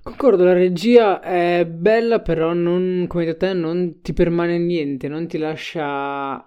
Concordo, 0.02 0.42
la 0.42 0.54
regia 0.54 1.20
è 1.20 1.66
bella, 1.66 2.20
però 2.20 2.54
non, 2.54 3.04
come 3.06 3.26
detto 3.26 3.44
te, 3.44 3.52
non 3.52 4.00
ti 4.00 4.14
permane 4.14 4.56
niente, 4.56 5.08
non 5.08 5.26
ti 5.28 5.36
lascia 5.36 6.42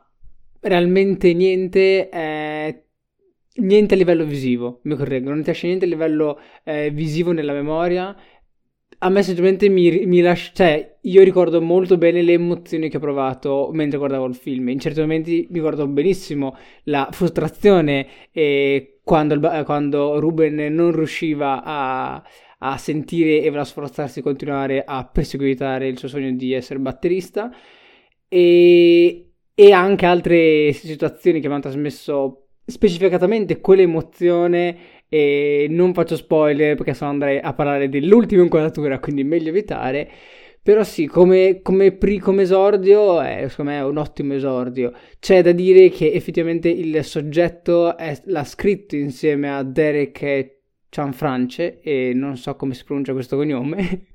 realmente 0.62 1.32
niente, 1.36 2.10
eh, 2.10 2.86
niente 3.58 3.94
a 3.94 3.98
livello 3.98 4.25
visivo, 4.25 4.80
mi 4.86 4.96
correggo, 4.96 5.30
non 5.30 5.42
ti 5.42 5.50
lascia 5.50 5.68
niente 5.68 5.86
a 5.86 5.88
livello 5.88 6.39
eh, 6.63 6.89
visivo 6.89 7.32
nella 7.32 7.54
memoria 7.54 8.15
a 9.00 9.10
me 9.10 9.24
semplicemente 9.24 9.70
mi, 9.70 10.06
mi 10.06 10.22
lascia, 10.22 10.52
cioè 10.54 10.98
io 11.02 11.24
ricordo 11.24 11.62
molto 11.62 11.98
bene 11.98 12.22
le 12.22 12.34
emozioni 12.34 12.90
che 12.90 12.98
ho 12.98 13.00
provato 13.00 13.70
mentre 13.74 13.98
guardavo 13.98 14.25
il 14.25 14.36
film, 14.36 14.70
in 14.70 14.80
certi 14.80 15.00
momenti 15.00 15.48
ricordo 15.52 15.88
benissimo 15.88 16.56
la 16.84 17.10
frustrazione 17.12 18.08
quando, 19.04 19.40
quando 19.64 20.20
Ruben 20.20 20.74
non 20.74 20.92
riusciva 20.92 21.64
a, 21.64 22.24
a 22.60 22.78
sentire 22.78 23.42
e 23.42 23.46
voleva 23.46 23.64
sforzarsi 23.64 24.16
di 24.16 24.22
continuare 24.22 24.84
a 24.86 25.06
perseguitare 25.06 25.88
il 25.88 25.98
suo 25.98 26.08
sogno 26.08 26.32
di 26.32 26.54
essere 26.54 26.80
batterista. 26.80 27.52
E, 28.28 29.30
e 29.54 29.72
anche 29.72 30.06
altre 30.06 30.74
situazioni 30.74 31.40
che 31.40 31.48
mi 31.48 31.54
hanno 31.54 31.62
trasmesso 31.62 32.48
specificatamente 32.66 33.62
quell'emozione 33.62 35.04
e 35.15 35.67
non 35.69 35.93
faccio 35.93 36.17
spoiler 36.17 36.75
perché 36.75 36.93
sennò 36.93 37.12
andrei 37.12 37.39
a 37.39 37.53
parlare 37.53 37.88
dell'ultima 37.88 38.43
inquadratura, 38.43 39.00
quindi 39.00 39.24
meglio 39.24 39.48
evitare. 39.48 40.10
Però 40.62 40.84
sì, 40.84 41.05
come, 41.05 41.62
come, 41.62 41.93
pri, 41.93 42.17
come 42.17 42.41
esordio, 42.41 43.22
è, 43.22 43.45
secondo 43.48 43.72
me 43.72 43.77
è 43.77 43.84
un 43.84 43.98
ottimo 43.98 44.34
esordio. 44.34 44.91
C'è 45.19 45.41
da 45.41 45.53
dire 45.53 45.89
che 45.89 46.12
effettivamente 46.12 46.67
il 46.67 47.01
soggetto 47.05 47.95
è, 47.95 48.19
l'ha 48.25 48.43
scritto 48.43 48.98
insieme 48.98 49.50
a 49.55 49.63
Derek 49.63 50.57
Cianfrance, 50.89 51.79
e 51.79 52.12
non 52.13 52.36
so 52.36 52.55
come 52.55 52.74
si 52.74 52.84
pronuncia 52.84 53.13
questo 53.13 53.38
cognome. 53.38 54.07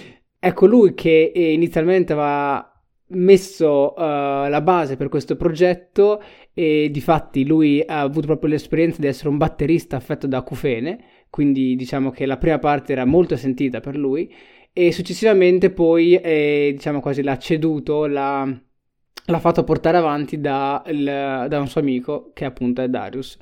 è 0.40 0.52
colui 0.54 0.94
che 0.94 1.30
inizialmente 1.34 2.14
aveva 2.14 2.72
messo 3.10 3.94
uh, 3.96 4.48
la 4.48 4.60
base 4.60 4.96
per 4.96 5.08
questo 5.08 5.36
progetto 5.36 6.20
e 6.58 6.88
di 6.90 7.00
fatti 7.00 7.46
lui 7.46 7.80
ha 7.86 8.00
avuto 8.00 8.26
proprio 8.26 8.50
l'esperienza 8.50 9.00
di 9.00 9.06
essere 9.06 9.28
un 9.28 9.36
batterista 9.36 9.94
affetto 9.94 10.26
da 10.26 10.38
acufene, 10.38 10.98
quindi 11.30 11.76
diciamo 11.76 12.10
che 12.10 12.26
la 12.26 12.36
prima 12.36 12.58
parte 12.58 12.90
era 12.90 13.04
molto 13.04 13.36
sentita 13.36 13.78
per 13.78 13.96
lui 13.96 14.28
e 14.72 14.90
successivamente 14.90 15.70
poi 15.70 16.16
eh, 16.16 16.72
diciamo 16.74 16.98
quasi 16.98 17.22
l'ha 17.22 17.38
ceduto, 17.38 18.06
l'ha, 18.06 18.44
l'ha 19.26 19.38
fatto 19.38 19.62
portare 19.62 19.98
avanti 19.98 20.40
da, 20.40 20.82
il, 20.88 21.46
da, 21.48 21.60
un 21.60 21.68
suo 21.68 21.80
amico 21.80 22.32
che 22.34 22.44
appunto 22.44 22.82
è 22.82 22.88
Darius. 22.88 23.38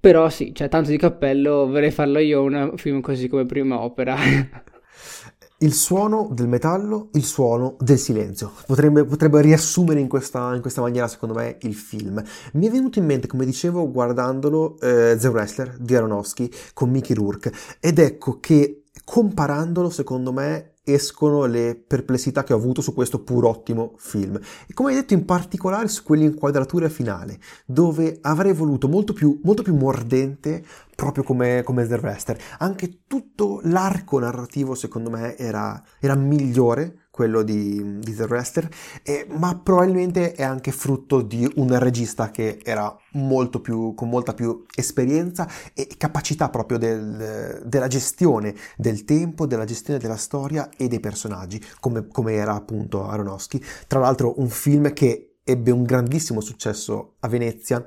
Però 0.00 0.28
sì, 0.28 0.52
cioè, 0.52 0.68
tanto 0.68 0.90
di 0.90 0.96
cappello, 0.96 1.68
vorrei 1.68 1.92
farlo 1.92 2.18
io 2.18 2.42
un 2.42 2.72
film 2.78 3.00
così 3.00 3.28
come 3.28 3.46
prima 3.46 3.80
opera. 3.80 4.16
il 5.62 5.74
suono 5.74 6.28
del 6.32 6.48
metallo, 6.48 7.08
il 7.12 7.24
suono 7.24 7.76
del 7.80 7.98
silenzio. 7.98 8.52
Potrebbe, 8.66 9.04
potrebbe 9.04 9.40
riassumere 9.40 10.00
in 10.00 10.08
questa, 10.08 10.54
in 10.54 10.60
questa, 10.60 10.80
maniera, 10.80 11.08
secondo 11.08 11.34
me, 11.34 11.56
il 11.62 11.74
film. 11.74 12.22
Mi 12.52 12.66
è 12.66 12.70
venuto 12.70 12.98
in 12.98 13.06
mente, 13.06 13.26
come 13.26 13.44
dicevo, 13.44 13.90
guardandolo, 13.90 14.78
eh, 14.80 15.16
The 15.18 15.28
Wrestler 15.28 15.76
di 15.78 15.94
Aronofsky 15.94 16.50
con 16.74 16.90
Mickey 16.90 17.14
Rourke. 17.14 17.52
Ed 17.80 17.98
ecco 17.98 18.38
che 18.40 18.84
comparandolo, 19.04 19.90
secondo 19.90 20.32
me, 20.32 20.71
escono 20.84 21.44
le 21.46 21.76
perplessità 21.76 22.44
che 22.44 22.52
ho 22.52 22.56
avuto 22.56 22.80
su 22.80 22.92
questo 22.94 23.22
pur 23.22 23.44
ottimo 23.44 23.94
film. 23.96 24.38
E 24.66 24.72
come 24.74 24.90
hai 24.90 24.96
detto 24.96 25.14
in 25.14 25.24
particolare 25.24 25.88
su 25.88 26.02
quell'inquadratura 26.02 26.88
finale, 26.88 27.38
dove 27.66 28.18
avrei 28.22 28.52
voluto 28.52 28.88
molto 28.88 29.12
più, 29.12 29.40
molto 29.44 29.62
più 29.62 29.74
mordente, 29.74 30.64
proprio 30.94 31.24
come, 31.24 31.62
come 31.64 31.86
The 31.86 32.00
Rester. 32.00 32.38
Anche 32.58 33.02
tutto 33.06 33.60
l'arco 33.64 34.18
narrativo, 34.18 34.74
secondo 34.74 35.10
me, 35.10 35.36
era, 35.36 35.82
era 36.00 36.14
migliore 36.14 37.01
quello 37.12 37.42
di, 37.42 37.98
di 37.98 38.14
The 38.14 38.24
Wrestler, 38.24 38.68
eh, 39.02 39.26
ma 39.28 39.60
probabilmente 39.62 40.32
è 40.32 40.42
anche 40.42 40.72
frutto 40.72 41.20
di 41.20 41.48
un 41.56 41.78
regista 41.78 42.30
che 42.30 42.58
era 42.64 42.96
molto 43.12 43.60
più, 43.60 43.92
con 43.94 44.08
molta 44.08 44.32
più 44.32 44.64
esperienza 44.74 45.46
e 45.74 45.86
capacità 45.98 46.48
proprio 46.48 46.78
del, 46.78 47.62
della 47.66 47.86
gestione 47.86 48.54
del 48.78 49.04
tempo, 49.04 49.46
della 49.46 49.66
gestione 49.66 49.98
della 49.98 50.16
storia 50.16 50.70
e 50.74 50.88
dei 50.88 51.00
personaggi, 51.00 51.62
come, 51.80 52.08
come 52.08 52.32
era 52.32 52.54
appunto 52.54 53.06
Aronofsky. 53.06 53.60
Tra 53.86 54.00
l'altro 54.00 54.40
un 54.40 54.48
film 54.48 54.94
che 54.94 55.34
ebbe 55.44 55.70
un 55.70 55.82
grandissimo 55.82 56.40
successo 56.40 57.16
a 57.20 57.28
Venezia 57.28 57.84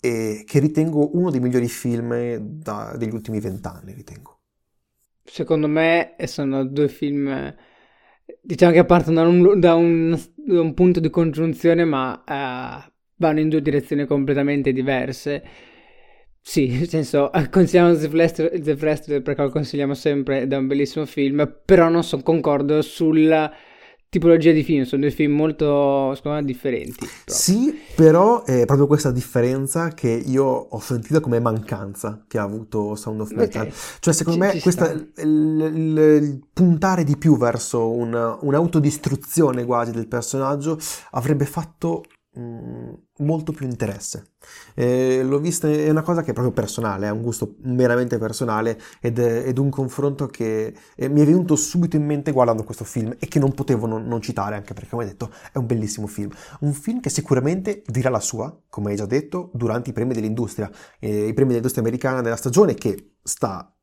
e 0.00 0.42
che 0.44 0.58
ritengo 0.58 1.16
uno 1.16 1.30
dei 1.30 1.38
migliori 1.38 1.68
film 1.68 2.36
da, 2.38 2.96
degli 2.98 3.14
ultimi 3.14 3.38
vent'anni, 3.38 3.92
ritengo. 3.92 4.40
Secondo 5.22 5.68
me 5.68 6.16
sono 6.24 6.66
due 6.66 6.88
film 6.88 7.54
diciamo 8.40 8.72
che 8.72 8.84
partono 8.84 9.22
da 9.22 9.28
un, 9.28 9.60
da 9.60 9.74
un, 9.74 10.20
da 10.34 10.60
un 10.60 10.74
punto 10.74 11.00
di 11.00 11.10
congiunzione, 11.10 11.84
ma 11.84 12.22
uh, 12.26 12.90
vanno 13.16 13.40
in 13.40 13.48
due 13.48 13.62
direzioni 13.62 14.06
completamente 14.06 14.72
diverse. 14.72 15.42
Sì, 16.40 16.68
nel 16.68 16.88
senso, 16.88 17.30
consigliamo 17.50 17.96
The 17.96 18.76
Flash 18.76 19.22
perché 19.22 19.42
lo 19.42 19.48
consigliamo 19.48 19.94
sempre 19.94 20.42
ed 20.42 20.52
è 20.52 20.56
un 20.56 20.66
bellissimo 20.66 21.06
film, 21.06 21.60
però 21.64 21.88
non 21.88 22.04
sono 22.04 22.22
concordo 22.22 22.82
sulla 22.82 23.50
tipologia 24.14 24.52
di 24.52 24.62
film, 24.62 24.84
sono 24.84 25.02
due 25.02 25.10
film 25.10 25.34
molto, 25.34 26.14
secondo 26.14 26.38
me, 26.38 26.44
differenti. 26.44 27.04
Proprio. 27.04 27.34
Sì, 27.34 27.76
però 27.96 28.44
è 28.44 28.64
proprio 28.64 28.86
questa 28.86 29.10
differenza 29.10 29.88
che 29.88 30.08
io 30.08 30.44
ho 30.44 30.78
sentito 30.78 31.20
come 31.20 31.40
mancanza 31.40 32.24
che 32.28 32.38
ha 32.38 32.42
avuto 32.42 32.94
Sound 32.94 33.22
of 33.22 33.32
Metal. 33.32 33.62
Okay. 33.62 33.74
Cioè, 33.98 34.14
secondo 34.14 34.46
ci, 34.46 34.54
me, 34.54 34.60
questa, 34.60 34.92
il, 34.92 35.08
il, 35.16 35.98
il, 36.22 36.46
puntare 36.52 37.02
di 37.02 37.16
più 37.16 37.36
verso 37.36 37.90
una, 37.90 38.38
un'autodistruzione 38.40 39.64
quasi 39.64 39.90
del 39.90 40.06
personaggio 40.06 40.78
avrebbe 41.10 41.44
fatto 41.44 42.04
molto 43.18 43.52
più 43.52 43.66
interesse. 43.66 44.32
Eh, 44.74 45.22
l'ho 45.22 45.38
vista, 45.38 45.68
è 45.68 45.88
una 45.90 46.02
cosa 46.02 46.22
che 46.22 46.30
è 46.30 46.32
proprio 46.32 46.52
personale, 46.52 47.06
è 47.06 47.10
un 47.10 47.22
gusto 47.22 47.56
meramente 47.62 48.18
personale 48.18 48.80
ed, 49.00 49.18
ed 49.18 49.58
un 49.58 49.70
confronto 49.70 50.26
che 50.26 50.74
eh, 50.96 51.08
mi 51.08 51.20
è 51.20 51.24
venuto 51.24 51.56
subito 51.56 51.96
in 51.96 52.04
mente 52.04 52.32
guardando 52.32 52.64
questo 52.64 52.84
film 52.84 53.14
e 53.18 53.26
che 53.28 53.38
non 53.38 53.52
potevo 53.52 53.86
non, 53.86 54.06
non, 54.06 54.20
citare 54.20 54.56
anche 54.56 54.74
perché, 54.74 54.90
come 54.90 55.04
detto, 55.04 55.30
è 55.52 55.58
un 55.58 55.66
bellissimo 55.66 56.06
film. 56.06 56.30
Un 56.60 56.72
film 56.72 57.00
che 57.00 57.10
sicuramente 57.10 57.82
dirà 57.86 58.10
la 58.10 58.20
sua, 58.20 58.56
come 58.68 58.90
hai 58.90 58.96
già 58.96 59.06
detto, 59.06 59.50
durante 59.54 59.90
i 59.90 59.92
premi 59.92 60.14
dell'industria, 60.14 60.70
eh, 60.98 61.28
i 61.28 61.32
premi 61.32 61.48
dell'industria 61.48 61.84
americana 61.84 62.20
della 62.20 62.36
stagione 62.36 62.74
che 62.74 63.14
sta 63.22 63.74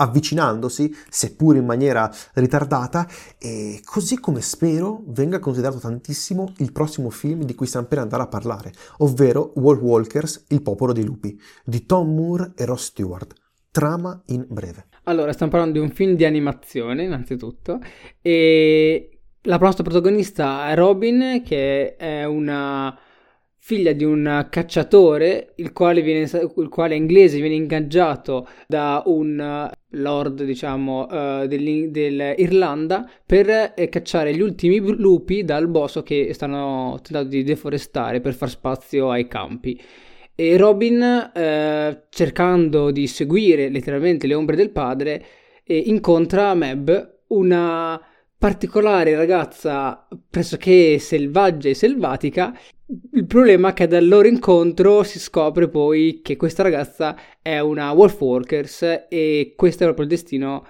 avvicinandosi, 0.00 0.94
seppur 1.08 1.56
in 1.56 1.64
maniera 1.64 2.10
ritardata, 2.34 3.06
e 3.38 3.80
così 3.84 4.18
come 4.18 4.40
spero 4.40 5.02
venga 5.06 5.38
considerato 5.38 5.78
tantissimo 5.78 6.52
il 6.58 6.72
prossimo 6.72 7.10
film 7.10 7.42
di 7.42 7.54
cui 7.54 7.66
stiamo 7.66 7.86
per 7.86 7.98
andare 7.98 8.22
a 8.22 8.28
parlare, 8.28 8.72
ovvero 8.98 9.52
Wall 9.56 9.78
Walkers, 9.78 10.44
Il 10.48 10.62
popolo 10.62 10.92
dei 10.92 11.04
lupi, 11.04 11.38
di 11.64 11.84
Tom 11.84 12.14
Moore 12.14 12.52
e 12.56 12.64
Ross 12.64 12.86
Stewart. 12.86 13.34
Trama 13.70 14.22
in 14.26 14.46
breve. 14.48 14.86
Allora, 15.04 15.32
stiamo 15.32 15.52
parlando 15.52 15.78
di 15.78 15.84
un 15.84 15.90
film 15.90 16.14
di 16.14 16.24
animazione, 16.24 17.04
innanzitutto, 17.04 17.80
e 18.20 19.20
la 19.42 19.56
nostra 19.56 19.82
protagonista 19.82 20.68
è 20.70 20.74
Robin, 20.74 21.42
che 21.44 21.96
è 21.96 22.24
una 22.24 22.98
figlia 23.58 23.92
di 23.92 24.04
un 24.04 24.46
cacciatore, 24.48 25.52
il 25.56 25.72
quale, 25.72 26.00
viene, 26.02 26.20
il 26.22 26.68
quale 26.70 26.94
inglese, 26.94 27.38
viene 27.40 27.54
ingaggiato 27.54 28.48
da 28.66 29.02
un 29.06 29.70
lord, 29.92 30.44
diciamo, 30.44 31.06
uh, 31.06 31.46
dell'Irlanda 31.46 33.08
per 33.24 33.72
eh, 33.74 33.88
cacciare 33.88 34.34
gli 34.34 34.40
ultimi 34.40 34.78
lupi 34.78 35.44
dal 35.44 35.68
bosco 35.68 36.02
che 36.02 36.32
stanno 36.34 36.98
tentando 37.02 37.30
di 37.30 37.42
deforestare 37.42 38.20
per 38.20 38.34
far 38.34 38.50
spazio 38.50 39.10
ai 39.10 39.26
campi. 39.26 39.80
E 40.34 40.56
Robin, 40.56 41.32
eh, 41.34 42.04
cercando 42.10 42.92
di 42.92 43.08
seguire 43.08 43.68
letteralmente 43.70 44.28
le 44.28 44.34
ombre 44.34 44.54
del 44.54 44.70
padre, 44.70 45.24
eh, 45.64 45.76
incontra 45.76 46.54
Meb, 46.54 47.22
una 47.28 48.00
particolare 48.38 49.16
ragazza 49.16 50.06
pressoché 50.30 51.00
selvaggia 51.00 51.68
e 51.70 51.74
selvatica. 51.74 52.56
Il 53.12 53.26
problema 53.26 53.70
è 53.70 53.72
che 53.74 53.86
dal 53.86 54.06
loro 54.08 54.28
incontro 54.28 55.02
si 55.02 55.18
scopre 55.18 55.68
poi 55.68 56.20
che 56.22 56.36
questa 56.36 56.62
ragazza 56.62 57.14
è 57.42 57.58
una 57.58 57.90
Wolf 57.92 58.18
Walkers 58.18 59.06
e 59.10 59.52
questo 59.56 59.82
è 59.82 59.86
proprio 59.86 60.06
il 60.06 60.10
destino 60.10 60.64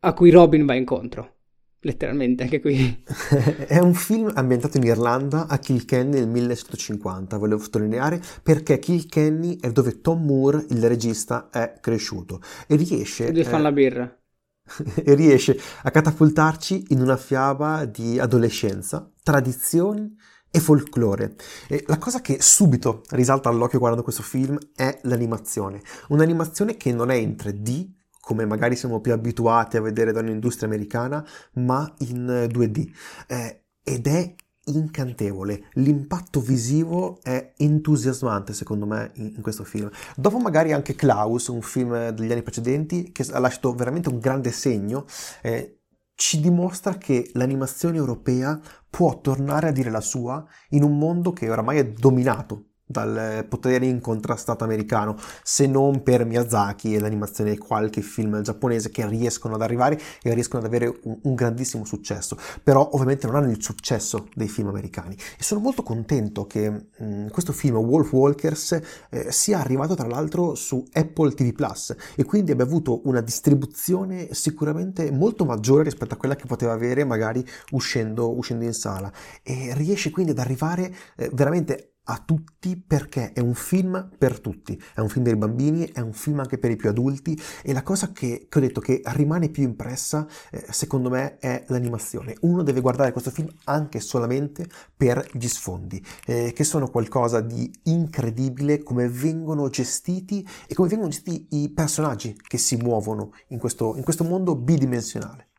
a 0.00 0.12
cui 0.12 0.30
Robin 0.30 0.66
va 0.66 0.74
incontro. 0.74 1.36
Letteralmente, 1.84 2.44
anche 2.44 2.60
qui. 2.60 3.02
è 3.66 3.78
un 3.78 3.94
film 3.94 4.30
ambientato 4.34 4.76
in 4.76 4.84
Irlanda 4.84 5.46
a 5.46 5.58
Kilkenny 5.58 6.18
nel 6.18 6.28
1950, 6.28 7.36
volevo 7.38 7.60
sottolineare, 7.60 8.20
perché 8.42 8.78
Kilkenny 8.80 9.58
è 9.60 9.70
dove 9.70 10.00
Tom 10.00 10.24
Moore, 10.24 10.64
il 10.70 10.86
regista, 10.88 11.48
è 11.50 11.74
cresciuto 11.80 12.40
e 12.66 12.74
riesce... 12.74 13.26
E 13.26 13.32
dove 13.32 13.44
fanno 13.44 13.58
eh, 13.58 13.62
la 13.62 13.72
birra 13.72 14.20
e 15.04 15.14
riesce 15.14 15.58
a 15.82 15.90
catapultarci 15.90 16.86
in 16.88 17.00
una 17.00 17.16
fiaba 17.16 17.84
di 17.84 18.18
adolescenza, 18.18 19.12
tradizioni 19.22 20.16
e 20.52 20.60
folklore. 20.60 21.34
E 21.66 21.82
la 21.88 21.98
cosa 21.98 22.20
che 22.20 22.36
subito 22.40 23.02
risalta 23.10 23.48
all'occhio 23.48 23.78
guardando 23.78 24.04
questo 24.04 24.22
film 24.22 24.56
è 24.76 25.00
l'animazione. 25.04 25.82
Un'animazione 26.08 26.76
che 26.76 26.92
non 26.92 27.10
è 27.10 27.14
in 27.14 27.30
3D, 27.30 27.88
come 28.20 28.44
magari 28.44 28.76
siamo 28.76 29.00
più 29.00 29.12
abituati 29.12 29.78
a 29.78 29.80
vedere 29.80 30.12
da 30.12 30.20
un'industria 30.20 30.68
americana, 30.68 31.26
ma 31.54 31.92
in 32.00 32.48
2D. 32.52 32.90
Eh, 33.26 33.64
ed 33.82 34.06
è 34.06 34.34
incantevole. 34.66 35.64
L'impatto 35.72 36.40
visivo 36.40 37.18
è 37.22 37.54
entusiasmante, 37.56 38.52
secondo 38.52 38.86
me, 38.86 39.10
in, 39.14 39.32
in, 39.36 39.42
questo 39.42 39.64
film. 39.64 39.90
Dopo 40.14 40.38
magari 40.38 40.72
anche 40.72 40.94
Klaus, 40.94 41.48
un 41.48 41.62
film 41.62 42.10
degli 42.10 42.30
anni 42.30 42.42
precedenti, 42.42 43.10
che 43.10 43.26
ha 43.32 43.38
lasciato 43.38 43.72
veramente 43.72 44.10
un 44.10 44.18
grande 44.18 44.52
segno, 44.52 45.06
eh, 45.40 45.81
ci 46.22 46.38
dimostra 46.38 46.98
che 46.98 47.30
l'animazione 47.32 47.96
europea 47.96 48.56
può 48.88 49.20
tornare 49.20 49.66
a 49.66 49.72
dire 49.72 49.90
la 49.90 50.00
sua 50.00 50.46
in 50.68 50.84
un 50.84 50.96
mondo 50.96 51.32
che 51.32 51.50
oramai 51.50 51.78
è 51.78 51.90
dominato 51.90 52.71
dal 52.92 53.44
potere 53.48 53.86
incontrastato 53.86 54.62
americano, 54.62 55.16
se 55.42 55.66
non 55.66 56.04
per 56.04 56.24
Miyazaki 56.24 56.94
e 56.94 57.00
l'animazione 57.00 57.50
di 57.50 57.58
qualche 57.58 58.02
film 58.02 58.40
giapponese 58.42 58.90
che 58.90 59.04
riescono 59.08 59.54
ad 59.54 59.62
arrivare 59.62 60.00
e 60.22 60.32
riescono 60.34 60.62
ad 60.62 60.68
avere 60.68 60.86
un, 61.02 61.18
un, 61.22 61.34
grandissimo 61.34 61.84
successo, 61.84 62.36
però 62.62 62.90
ovviamente 62.92 63.26
non 63.26 63.36
hanno 63.36 63.50
il 63.50 63.60
successo 63.62 64.28
dei 64.34 64.48
film 64.48 64.68
americani. 64.68 65.16
E 65.38 65.42
sono 65.42 65.60
molto 65.60 65.82
contento 65.82 66.46
che 66.46 66.70
mh, 66.70 66.86
mm, 67.02 67.26
questo 67.28 67.52
film 67.52 67.76
Wolf 67.76 68.12
Walkers 68.12 68.80
eh, 69.10 69.32
sia 69.32 69.58
arrivato 69.58 69.94
tra 69.94 70.06
l'altro 70.06 70.54
su 70.54 70.84
Apple 70.92 71.32
TV 71.32 71.52
Plus 71.52 71.94
e 72.14 72.24
quindi 72.24 72.52
abbia 72.52 72.64
avuto 72.64 73.00
una 73.04 73.20
distribuzione 73.20 74.34
sicuramente 74.34 75.10
molto 75.10 75.44
maggiore 75.44 75.84
rispetto 75.84 76.14
a 76.14 76.16
quella 76.16 76.36
che 76.36 76.46
poteva 76.46 76.72
avere 76.72 77.04
magari 77.04 77.44
uscendo, 77.70 78.36
uscendo 78.36 78.64
in 78.64 78.74
sala 78.74 79.10
e 79.42 79.72
riesce 79.74 80.10
quindi 80.10 80.32
ad 80.32 80.38
arrivare 80.38 80.94
eh, 81.16 81.30
veramente 81.32 81.91
a 82.04 82.22
tutti 82.24 82.76
perché 82.76 83.32
è 83.32 83.40
un 83.40 83.54
film 83.54 84.10
per 84.18 84.40
tutti, 84.40 84.80
è 84.94 85.00
un 85.00 85.08
film 85.08 85.24
per 85.24 85.34
i 85.34 85.38
bambini, 85.38 85.84
è 85.92 86.00
un 86.00 86.12
film 86.12 86.40
anche 86.40 86.58
per 86.58 86.70
i 86.70 86.76
più 86.76 86.88
adulti 86.88 87.40
e 87.62 87.72
la 87.72 87.82
cosa 87.82 88.10
che, 88.10 88.46
che 88.48 88.58
ho 88.58 88.60
detto 88.60 88.80
che 88.80 89.00
rimane 89.04 89.50
più 89.50 89.62
impressa 89.62 90.26
eh, 90.50 90.66
secondo 90.70 91.10
me 91.10 91.38
è 91.38 91.64
l'animazione. 91.68 92.34
Uno 92.40 92.62
deve 92.62 92.80
guardare 92.80 93.12
questo 93.12 93.30
film 93.30 93.48
anche 93.64 94.00
solamente 94.00 94.66
per 94.96 95.28
gli 95.32 95.46
sfondi, 95.46 96.04
eh, 96.26 96.52
che 96.52 96.64
sono 96.64 96.88
qualcosa 96.88 97.40
di 97.40 97.70
incredibile 97.84 98.82
come 98.82 99.08
vengono 99.08 99.68
gestiti 99.68 100.46
e 100.66 100.74
come 100.74 100.88
vengono 100.88 101.10
gestiti 101.10 101.62
i 101.62 101.70
personaggi 101.70 102.36
che 102.36 102.58
si 102.58 102.76
muovono 102.76 103.32
in 103.48 103.58
questo, 103.58 103.96
in 103.96 104.02
questo 104.02 104.24
mondo 104.24 104.56
bidimensionale. 104.56 105.51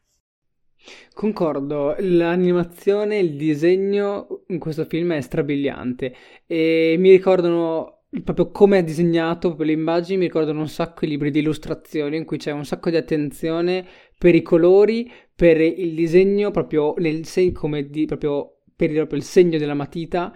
Concordo, 1.14 1.96
l'animazione, 2.00 3.18
il 3.20 3.36
disegno 3.36 4.44
in 4.48 4.60
questo 4.60 4.86
film 4.86 5.14
è 5.14 5.22
strabiliante 5.22 6.14
e 6.46 6.96
mi 6.98 7.12
ricordano 7.12 8.04
proprio 8.24 8.52
come 8.52 8.80
è 8.80 8.84
disegnato, 8.84 9.48
proprio 9.48 9.68
le 9.68 9.74
immagini 9.74 10.18
mi 10.18 10.26
ricordano 10.26 10.60
un 10.60 10.68
sacco 10.68 11.06
i 11.06 11.08
libri 11.08 11.32
di 11.32 11.40
illustrazione 11.40 12.18
in 12.18 12.26
cui 12.26 12.38
c'è 12.38 12.52
un 12.52 12.66
sacco 12.66 12.90
di 12.90 12.98
attenzione 12.98 13.86
per 14.18 14.36
i 14.36 14.42
colori, 14.42 15.10
per 15.36 15.60
il 15.60 15.96
disegno, 15.96 16.52
proprio 16.52 16.94
nel 16.98 17.26
come 17.54 17.90
di, 17.90 18.06
proprio 18.06 18.58
per 18.76 18.92
proprio 18.92 19.18
il 19.18 19.24
segno 19.24 19.58
della 19.58 19.74
matita 19.74 20.34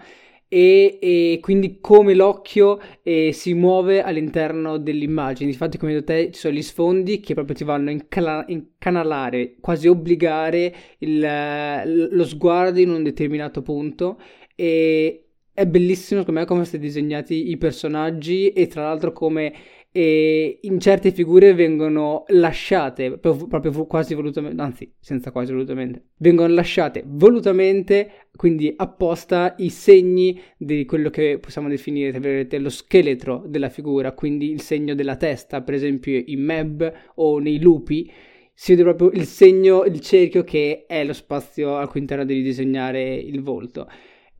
e, 0.48 0.98
e 1.00 1.38
quindi 1.42 1.78
come 1.80 2.14
l'occhio 2.14 2.80
eh, 3.02 3.32
si 3.32 3.54
muove 3.54 4.02
all'interno 4.02 4.78
dell'immagine. 4.78 5.50
Infatti, 5.50 5.78
come 5.78 5.92
detto 5.92 6.32
ci 6.32 6.40
sono 6.40 6.54
gli 6.54 6.62
sfondi 6.62 7.20
che 7.20 7.34
proprio 7.34 7.54
ti 7.54 7.64
vanno 7.64 7.90
a 7.90 7.92
incala- 7.92 8.44
incanalare, 8.48 9.56
quasi 9.60 9.88
obbligare 9.88 10.74
il, 10.98 12.08
lo 12.10 12.24
sguardo 12.24 12.80
in 12.80 12.90
un 12.90 13.02
determinato 13.02 13.62
punto 13.62 14.18
e 14.54 15.24
è 15.52 15.66
bellissimo 15.66 16.20
secondo 16.20 16.40
me 16.40 16.46
come 16.46 16.64
sono 16.64 16.80
disegnati 16.80 17.50
i 17.50 17.56
personaggi 17.56 18.50
e 18.50 18.68
tra 18.68 18.84
l'altro 18.84 19.12
come 19.12 19.52
e 19.90 20.58
in 20.62 20.78
certe 20.80 21.12
figure 21.12 21.54
vengono 21.54 22.24
lasciate 22.28 23.18
proprio, 23.18 23.86
quasi 23.86 24.14
volutamente, 24.14 24.62
anzi 24.62 24.92
senza 25.00 25.30
quasi 25.30 25.52
volutamente, 25.52 26.10
vengono 26.18 26.52
lasciate 26.52 27.02
volutamente, 27.06 28.28
quindi 28.36 28.72
apposta 28.76 29.54
i 29.58 29.70
segni 29.70 30.40
di 30.56 30.84
quello 30.84 31.10
che 31.10 31.38
possiamo 31.40 31.68
definire 31.68 32.10
tra 32.10 32.20
virgolette, 32.20 32.58
lo 32.58 32.68
scheletro 32.68 33.42
della 33.46 33.70
figura, 33.70 34.12
quindi 34.12 34.50
il 34.50 34.60
segno 34.60 34.94
della 34.94 35.16
testa, 35.16 35.62
per 35.62 35.74
esempio 35.74 36.22
in 36.24 36.42
Meb 36.42 36.92
o 37.16 37.38
nei 37.38 37.60
lupi 37.60 38.10
si 38.52 38.72
vede 38.72 38.82
proprio 38.82 39.10
il 39.12 39.24
segno, 39.24 39.84
il 39.84 40.00
cerchio 40.00 40.42
che 40.42 40.84
è 40.86 41.04
lo 41.04 41.12
spazio 41.12 41.76
al 41.76 41.88
cui 41.88 42.00
interno 42.00 42.24
devi 42.24 42.42
disegnare 42.42 43.14
il 43.14 43.40
volto. 43.40 43.88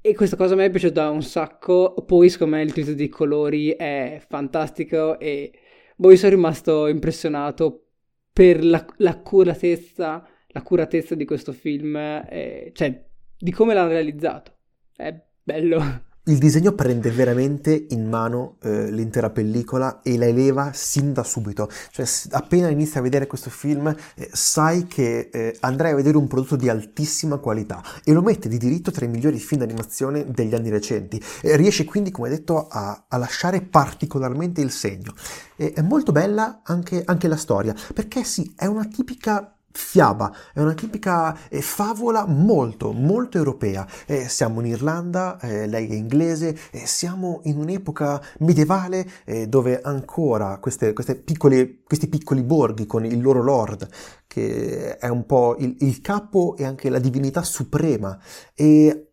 E 0.08 0.14
questa 0.14 0.36
cosa 0.36 0.54
me 0.54 0.64
è 0.64 0.70
piaciuta 0.70 1.10
un 1.10 1.22
sacco. 1.22 1.92
Poi, 2.06 2.30
secondo 2.30 2.56
me, 2.56 2.62
il 2.62 2.70
utilizzo 2.70 2.94
dei 2.94 3.10
colori 3.10 3.72
è 3.72 4.18
fantastico. 4.26 5.18
E 5.18 5.52
poi 5.94 6.16
sono 6.16 6.34
rimasto 6.34 6.86
impressionato 6.86 7.88
per 8.32 8.64
la, 8.64 8.82
l'accuratezza, 8.96 10.26
l'accuratezza 10.46 11.14
di 11.14 11.26
questo 11.26 11.52
film, 11.52 11.94
eh, 11.94 12.70
cioè 12.72 13.04
di 13.36 13.50
come 13.50 13.74
l'hanno 13.74 13.90
realizzato. 13.90 14.56
È 14.96 15.14
bello. 15.42 16.06
Il 16.28 16.36
disegno 16.36 16.72
prende 16.72 17.10
veramente 17.10 17.86
in 17.88 18.06
mano 18.06 18.56
eh, 18.60 18.90
l'intera 18.90 19.30
pellicola 19.30 20.02
e 20.02 20.18
la 20.18 20.26
eleva 20.26 20.72
sin 20.74 21.14
da 21.14 21.24
subito. 21.24 21.70
Cioè, 21.90 22.06
appena 22.32 22.68
inizi 22.68 22.98
a 22.98 23.00
vedere 23.00 23.26
questo 23.26 23.48
film, 23.48 23.86
eh, 24.14 24.28
sai 24.30 24.86
che 24.86 25.30
eh, 25.32 25.56
andrai 25.60 25.92
a 25.92 25.94
vedere 25.94 26.18
un 26.18 26.26
prodotto 26.26 26.56
di 26.56 26.68
altissima 26.68 27.38
qualità 27.38 27.82
e 28.04 28.12
lo 28.12 28.20
mette 28.20 28.50
di 28.50 28.58
diritto 28.58 28.90
tra 28.90 29.06
i 29.06 29.08
migliori 29.08 29.38
film 29.38 29.62
d'animazione 29.62 30.30
degli 30.30 30.54
anni 30.54 30.68
recenti. 30.68 31.18
riesce 31.40 31.86
quindi, 31.86 32.10
come 32.10 32.28
detto, 32.28 32.66
a, 32.68 33.06
a 33.08 33.16
lasciare 33.16 33.62
particolarmente 33.62 34.60
il 34.60 34.70
segno. 34.70 35.14
è 35.56 35.80
molto 35.80 36.12
bella 36.12 36.60
anche, 36.62 37.04
anche 37.06 37.26
la 37.26 37.36
storia, 37.36 37.74
perché 37.94 38.22
sì, 38.22 38.52
è 38.54 38.66
una 38.66 38.84
tipica 38.84 39.57
fiaba, 39.70 40.34
è 40.52 40.60
una 40.60 40.74
tipica 40.74 41.48
eh, 41.48 41.60
favola 41.62 42.26
molto, 42.26 42.92
molto 42.92 43.38
europea. 43.38 43.86
Eh, 44.06 44.28
siamo 44.28 44.60
in 44.60 44.66
Irlanda, 44.66 45.38
eh, 45.40 45.66
lei 45.66 45.88
è 45.88 45.94
inglese, 45.94 46.58
eh, 46.70 46.86
siamo 46.86 47.40
in 47.44 47.58
un'epoca 47.58 48.20
medievale 48.38 49.08
eh, 49.24 49.46
dove 49.46 49.80
ancora 49.80 50.58
queste, 50.58 50.92
queste 50.92 51.16
piccole, 51.16 51.82
questi 51.84 52.08
piccoli 52.08 52.42
borghi 52.42 52.86
con 52.86 53.04
il 53.04 53.20
loro 53.20 53.42
lord, 53.42 53.88
che 54.26 54.96
è 54.96 55.08
un 55.08 55.26
po' 55.26 55.56
il, 55.58 55.76
il 55.80 56.00
capo 56.00 56.56
e 56.56 56.64
anche 56.64 56.88
la 56.88 56.98
divinità 56.98 57.42
suprema, 57.42 58.18
e 58.54 59.12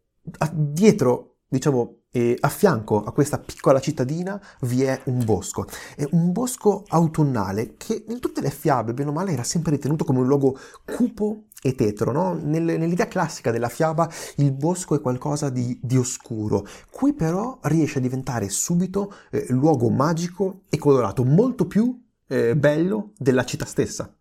dietro, 0.54 1.36
diciamo, 1.48 2.05
e 2.16 2.38
a 2.40 2.48
fianco 2.48 3.04
a 3.04 3.12
questa 3.12 3.38
piccola 3.40 3.82
cittadina 3.82 4.42
vi 4.62 4.84
è 4.84 5.02
un 5.08 5.26
bosco, 5.26 5.68
è 5.98 6.08
un 6.12 6.32
bosco 6.32 6.86
autunnale 6.88 7.74
che 7.76 8.06
in 8.08 8.22
tutte 8.22 8.40
le 8.40 8.52
fiabe, 8.52 8.94
bene 8.94 9.10
o 9.10 9.12
male, 9.12 9.34
era 9.34 9.44
sempre 9.44 9.72
ritenuto 9.72 10.06
come 10.06 10.20
un 10.20 10.28
luogo 10.28 10.58
cupo 10.86 11.48
e 11.62 11.76
tetro, 11.76 12.14
no? 12.14 12.34
Nel, 12.42 12.64
nell'idea 12.64 13.10
classica 13.10 13.52
della 13.52 13.68
fiaba 13.68 14.10
il 14.38 14.54
bosco 14.54 14.96
è 14.96 15.02
qualcosa 15.02 15.50
di, 15.50 15.78
di 15.84 15.98
oscuro, 15.98 16.66
qui 16.90 17.12
però 17.12 17.60
riesce 17.64 17.98
a 17.98 18.02
diventare 18.02 18.48
subito 18.48 19.14
eh, 19.30 19.48
luogo 19.50 19.90
magico 19.90 20.62
e 20.70 20.78
colorato, 20.78 21.26
molto 21.26 21.68
più 21.68 22.02
eh, 22.28 22.56
bello 22.56 23.12
della 23.18 23.44
città 23.44 23.66
stessa. 23.66 24.15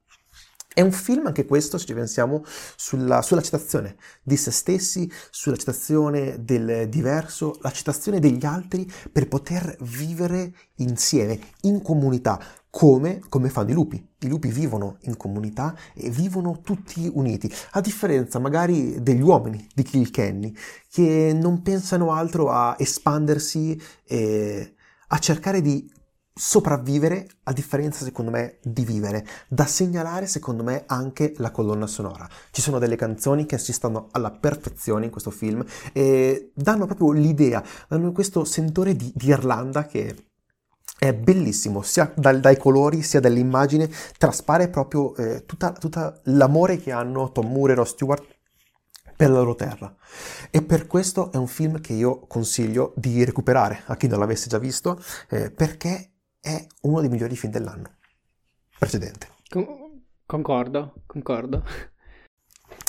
È 0.75 0.81
un 0.81 0.91
film 0.91 1.27
anche 1.27 1.47
questo, 1.47 1.79
se 1.79 1.87
ci 1.87 1.95
pensiamo, 1.95 2.43
sulla, 2.75 3.23
sulla 3.23 3.41
citazione 3.41 3.95
di 4.25 4.37
se 4.37 4.51
stessi, 4.51 5.09
sulla 5.31 5.55
citazione 5.55 6.43
del 6.43 6.89
diverso, 6.89 7.57
la 7.61 7.71
citazione 7.71 8.19
degli 8.19 8.45
altri 8.45 8.85
per 9.13 9.29
poter 9.29 9.77
vivere 9.83 10.53
insieme, 10.79 11.39
in 11.61 11.81
comunità, 11.81 12.41
come, 12.71 13.21
come, 13.29 13.51
fanno 13.51 13.71
i 13.71 13.73
lupi. 13.73 14.05
I 14.19 14.27
lupi 14.27 14.49
vivono 14.49 14.97
in 15.03 15.17
comunità 15.17 15.77
e 15.95 16.11
vivono 16.11 16.61
tutti 16.61 17.09
uniti, 17.15 17.49
a 17.73 17.81
differenza 17.81 18.41
magari 18.41 19.01
degli 19.01 19.23
uomini 19.23 19.69
di 19.73 19.85
Kilkenny, 19.85 20.53
che 20.91 21.39
non 21.41 21.63
pensano 21.63 22.11
altro 22.11 22.51
a 22.51 22.75
espandersi 22.77 23.81
e 24.05 24.75
a 25.07 25.19
cercare 25.19 25.61
di 25.61 25.89
sopravvivere 26.37 27.29
a 27.44 27.53
differenza 27.53 28.05
secondo 28.05 28.33
me 28.33 28.59
di 28.61 28.85
vivere 28.85 29.25
da 29.47 29.66
segnalare 29.66 30.27
secondo 30.27 30.64
me 30.64 30.83
anche 30.87 31.33
la 31.37 31.53
colonna 31.53 31.87
sonora 31.87 32.29
ci 32.51 32.61
sono 32.61 32.81
delle 32.81 32.97
canzoni 32.97 33.47
che 33.47 33.57
si 33.57 33.73
stanno 33.73 34.09
alla 34.11 34.33
perfezione 34.33 35.05
in 35.05 35.12
questo 35.12 35.31
film 35.31 35.64
e 35.92 36.51
danno 36.53 36.87
proprio 36.87 37.12
l'idea 37.12 37.62
danno 37.87 38.11
questo 38.11 38.44
sentore 38.44 38.97
di, 38.97 39.12
di 39.14 39.29
Irlanda 39.29 39.87
che 39.87 40.27
è 40.99 41.14
bellissimo 41.14 41.83
sia 41.83 42.12
dal, 42.16 42.40
dai 42.40 42.57
colori 42.57 43.03
sia 43.03 43.20
dall'immagine 43.20 43.88
traspare 44.18 44.68
proprio 44.68 45.14
eh, 45.14 45.44
tutta 45.47 46.20
l'amore 46.25 46.79
che 46.79 46.90
hanno 46.90 47.31
Tom 47.31 47.53
Moore 47.53 47.75
e 47.75 47.77
Ross 47.77 47.90
Stewart 47.90 48.27
per 49.16 49.31
la 49.31 49.38
loro 49.38 49.55
terra. 49.55 49.94
E 50.51 50.62
per 50.62 50.87
questo 50.87 51.31
è 51.31 51.37
un 51.37 51.47
film 51.47 51.81
che 51.81 51.92
io 51.92 52.27
consiglio 52.27 52.92
di 52.97 53.25
recuperare 53.25 53.83
a 53.87 53.97
chi 53.97 54.09
non 54.09 54.18
l'avesse 54.18 54.49
già 54.49 54.59
visto, 54.59 55.01
eh, 55.29 55.51
perché 55.51 56.13
è 56.45 56.67
uno 56.83 57.01
dei 57.01 57.09
migliori 57.09 57.37
film 57.37 57.51
dell'anno 57.51 57.91
precedente. 58.79 59.29
Con- 59.49 60.05
concordo, 60.27 60.93
concordo. 61.07 61.65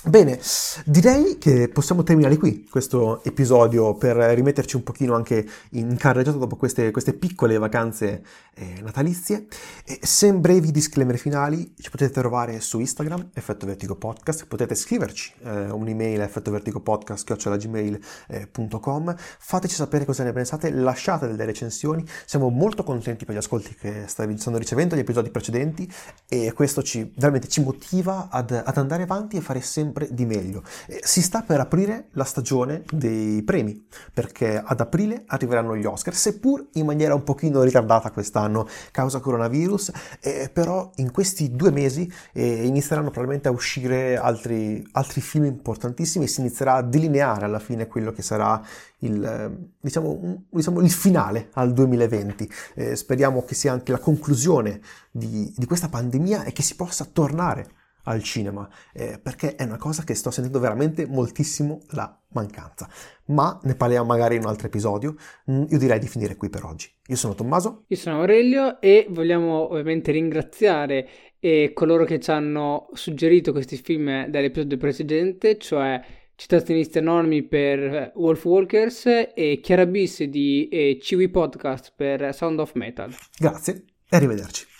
Bene, 0.07 0.39
direi 0.85 1.39
che 1.39 1.67
possiamo 1.67 2.03
terminare 2.03 2.37
qui 2.37 2.67
questo 2.69 3.23
episodio 3.23 3.95
per 3.95 4.15
rimetterci 4.15 4.75
un 4.75 4.83
pochino 4.83 5.15
anche 5.15 5.43
in 5.71 5.97
carreggiata 5.97 6.37
dopo 6.37 6.57
queste, 6.57 6.91
queste 6.91 7.13
piccole 7.13 7.57
vacanze 7.57 8.23
eh, 8.53 8.81
natalizie. 8.83 9.47
E 9.83 9.97
se 10.03 10.31
brevi 10.35 10.69
disclaimer 10.69 11.17
finali 11.17 11.73
ci 11.79 11.89
potete 11.89 12.11
trovare 12.11 12.59
su 12.59 12.79
Instagram, 12.79 13.31
Effetto 13.33 13.65
Vertigo 13.65 13.95
Podcast, 13.95 14.45
potete 14.45 14.75
scriverci 14.75 15.33
eh, 15.41 15.71
un'email 15.71 16.21
a 16.21 16.25
effettovertigopodcast.gmail.com 16.25 19.09
eh, 19.09 19.15
fateci 19.17 19.73
sapere 19.73 20.05
cosa 20.05 20.23
ne 20.23 20.33
pensate, 20.33 20.69
lasciate 20.69 21.25
delle 21.25 21.45
recensioni, 21.45 22.05
siamo 22.25 22.49
molto 22.49 22.83
contenti 22.83 23.25
per 23.25 23.33
gli 23.33 23.39
ascolti 23.39 23.73
che 23.73 24.03
stanno 24.05 24.59
ricevendo 24.59 24.95
gli 24.95 24.99
episodi 24.99 25.31
precedenti 25.31 25.91
e 26.29 26.53
questo 26.53 26.83
ci, 26.83 27.11
veramente 27.15 27.47
ci 27.47 27.63
motiva 27.63 28.27
ad, 28.29 28.51
ad 28.51 28.77
andare 28.77 29.01
avanti 29.01 29.37
e 29.37 29.41
fare 29.41 29.61
sempre 29.61 29.93
sempre 29.95 30.07
di 30.11 30.25
meglio. 30.25 30.63
Si 31.01 31.21
sta 31.21 31.41
per 31.41 31.61
aprire 31.61 32.09
la 32.11 32.25
stagione 32.25 32.83
dei 32.91 33.41
premi, 33.43 33.87
perché 34.13 34.61
ad 34.63 34.79
aprile 34.81 35.23
arriveranno 35.27 35.75
gli 35.77 35.85
Oscar, 35.85 36.13
seppur 36.13 36.67
in 36.73 36.85
maniera 36.85 37.15
un 37.15 37.23
pochino 37.23 37.63
ritardata 37.63 38.11
quest'anno 38.11 38.67
causa 38.91 39.19
coronavirus, 39.19 39.91
eh, 40.19 40.49
però 40.51 40.91
in 40.95 41.11
questi 41.11 41.55
due 41.55 41.71
mesi 41.71 42.11
eh, 42.33 42.65
inizieranno 42.65 43.09
probabilmente 43.09 43.47
a 43.47 43.51
uscire 43.51 44.17
altri, 44.17 44.85
altri 44.91 45.21
film 45.21 45.45
importantissimi 45.45 46.25
e 46.25 46.27
si 46.27 46.41
inizierà 46.41 46.73
a 46.73 46.81
delineare 46.81 47.45
alla 47.45 47.59
fine 47.59 47.87
quello 47.87 48.11
che 48.11 48.21
sarà 48.21 48.61
il, 48.99 49.69
diciamo, 49.79 50.43
diciamo, 50.49 50.81
il 50.81 50.91
finale 50.91 51.49
al 51.53 51.71
2020. 51.73 52.49
Eh, 52.75 52.95
speriamo 52.95 53.43
che 53.45 53.55
sia 53.55 53.71
anche 53.71 53.91
la 53.91 53.99
conclusione 53.99 54.81
di, 55.11 55.53
di 55.55 55.65
questa 55.65 55.87
pandemia 55.87 56.43
e 56.43 56.51
che 56.51 56.63
si 56.63 56.75
possa 56.75 57.05
tornare 57.05 57.83
al 58.05 58.23
cinema, 58.23 58.67
eh, 58.93 59.19
perché 59.21 59.55
è 59.55 59.63
una 59.63 59.77
cosa 59.77 60.03
che 60.03 60.15
sto 60.15 60.31
sentendo 60.31 60.59
veramente 60.59 61.05
moltissimo 61.05 61.81
la 61.91 62.19
mancanza. 62.29 62.89
Ma 63.25 63.59
ne 63.63 63.75
parliamo 63.75 64.05
magari 64.05 64.35
in 64.35 64.41
un 64.41 64.47
altro 64.47 64.67
episodio. 64.67 65.15
Mm, 65.49 65.65
io 65.69 65.77
direi 65.77 65.99
di 65.99 66.07
finire 66.07 66.35
qui 66.35 66.49
per 66.49 66.63
oggi. 66.63 66.89
Io 67.07 67.15
sono 67.15 67.35
Tommaso. 67.35 67.83
Io 67.87 67.97
sono 67.97 68.19
Aurelio 68.19 68.79
e 68.81 69.07
vogliamo 69.09 69.71
ovviamente 69.71 70.11
ringraziare 70.11 71.07
eh, 71.39 71.71
coloro 71.73 72.05
che 72.05 72.19
ci 72.19 72.31
hanno 72.31 72.87
suggerito 72.93 73.51
questi 73.51 73.77
film 73.77 74.27
dall'episodio 74.27 74.77
precedente, 74.77 75.57
cioè 75.57 76.01
Citazionisti 76.35 76.97
Anonimi 76.97 77.43
per 77.43 78.11
Wolf 78.15 78.43
Walkers 78.43 79.05
e 79.33 79.59
Chiara 79.61 79.85
Bis 79.85 80.23
di 80.23 80.67
eh, 80.67 80.99
Ciwi 81.01 81.29
Podcast 81.29 81.93
per 81.95 82.33
Sound 82.33 82.59
of 82.59 82.73
Metal. 82.73 83.13
Grazie 83.37 83.85
e 84.09 84.15
arrivederci. 84.15 84.65